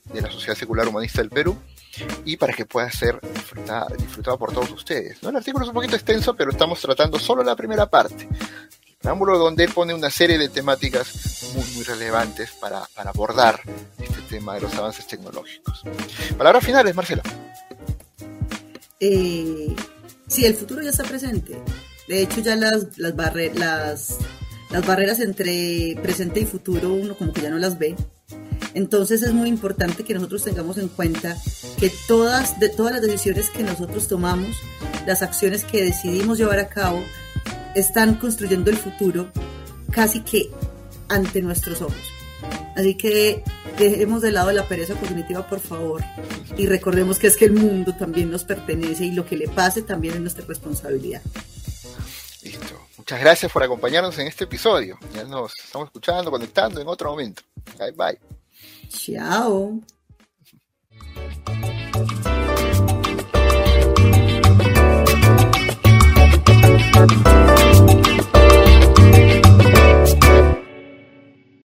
de 0.05 0.21
la 0.21 0.31
Sociedad 0.31 0.55
Secular 0.55 0.87
Humanista 0.87 1.19
del 1.19 1.29
Perú, 1.29 1.57
y 2.25 2.37
para 2.37 2.53
que 2.53 2.65
pueda 2.65 2.91
ser 2.91 3.19
disfrutado, 3.97 4.37
por 4.37 4.53
todos 4.53 4.71
ustedes. 4.71 5.21
¿no? 5.23 5.29
El 5.29 5.37
artículo 5.37 5.65
es 5.65 5.69
un 5.69 5.75
poquito 5.75 5.95
extenso, 5.95 6.35
pero 6.35 6.51
estamos 6.51 6.79
tratando 6.81 7.19
solo 7.19 7.43
la 7.43 7.55
primera 7.55 7.89
parte. 7.89 8.27
El 8.87 8.95
preámbulo 8.99 9.37
donde 9.37 9.63
él 9.63 9.71
pone 9.73 9.93
una 9.93 10.09
serie 10.09 10.37
de 10.37 10.49
temáticas 10.49 11.51
muy, 11.53 11.65
muy 11.75 11.83
relevantes 11.83 12.51
para, 12.59 12.87
abordar 12.95 13.61
este 13.97 14.21
tema 14.29 14.55
de 14.55 14.61
los 14.61 14.73
avances 14.75 15.07
tecnológicos. 15.07 15.83
Palabras 16.37 16.63
finales, 16.63 16.95
Marcela. 16.95 17.23
Eh, 18.99 19.75
sí, 20.27 20.45
el 20.45 20.55
futuro 20.55 20.81
ya 20.81 20.89
está 20.89 21.03
presente. 21.03 21.57
De 22.07 22.21
hecho, 22.21 22.41
ya 22.41 22.55
las, 22.55 22.97
las, 22.97 23.15
las, 23.55 24.17
las 24.69 24.85
barreras 24.85 25.19
entre 25.19 25.97
presente 26.01 26.41
y 26.41 26.45
futuro 26.45 26.89
uno 26.93 27.15
como 27.15 27.31
que 27.31 27.41
ya 27.41 27.49
no 27.49 27.57
las 27.57 27.77
ve 27.77 27.95
entonces 28.73 29.23
es 29.23 29.33
muy 29.33 29.49
importante 29.49 30.03
que 30.03 30.13
nosotros 30.13 30.43
tengamos 30.43 30.77
en 30.77 30.87
cuenta 30.87 31.35
que 31.79 31.91
todas, 32.07 32.59
de, 32.59 32.69
todas 32.69 32.93
las 32.93 33.01
decisiones 33.01 33.49
que 33.49 33.63
nosotros 33.63 34.07
tomamos, 34.07 34.57
las 35.05 35.21
acciones 35.21 35.65
que 35.65 35.83
decidimos 35.83 36.37
llevar 36.37 36.59
a 36.59 36.69
cabo, 36.69 37.03
están 37.75 38.15
construyendo 38.15 38.69
el 38.69 38.77
futuro 38.77 39.31
casi 39.91 40.21
que 40.21 40.49
ante 41.07 41.41
nuestros 41.41 41.81
ojos. 41.81 41.97
Así 42.75 42.95
que 42.95 43.43
dejemos 43.77 44.21
de 44.21 44.31
lado 44.31 44.51
la 44.51 44.67
pereza 44.67 44.93
cognitiva, 44.95 45.47
por 45.47 45.59
favor, 45.59 46.03
y 46.57 46.67
recordemos 46.67 47.19
que 47.19 47.27
es 47.27 47.37
que 47.37 47.45
el 47.45 47.53
mundo 47.53 47.95
también 47.95 48.31
nos 48.31 48.43
pertenece 48.43 49.05
y 49.05 49.11
lo 49.11 49.25
que 49.25 49.35
le 49.35 49.47
pase 49.47 49.81
también 49.81 50.15
es 50.15 50.21
nuestra 50.21 50.45
responsabilidad. 50.45 51.21
Listo. 52.43 52.79
Muchas 52.97 53.19
gracias 53.19 53.51
por 53.51 53.63
acompañarnos 53.63 54.17
en 54.19 54.27
este 54.27 54.43
episodio. 54.43 54.99
Ya 55.13 55.23
nos 55.23 55.51
estamos 55.63 55.87
escuchando, 55.87 56.29
conectando 56.29 56.79
en 56.79 56.87
otro 56.87 57.09
momento. 57.09 57.41
Bye 57.77 57.91
bye. 57.91 58.38
Tchau! 58.89 59.81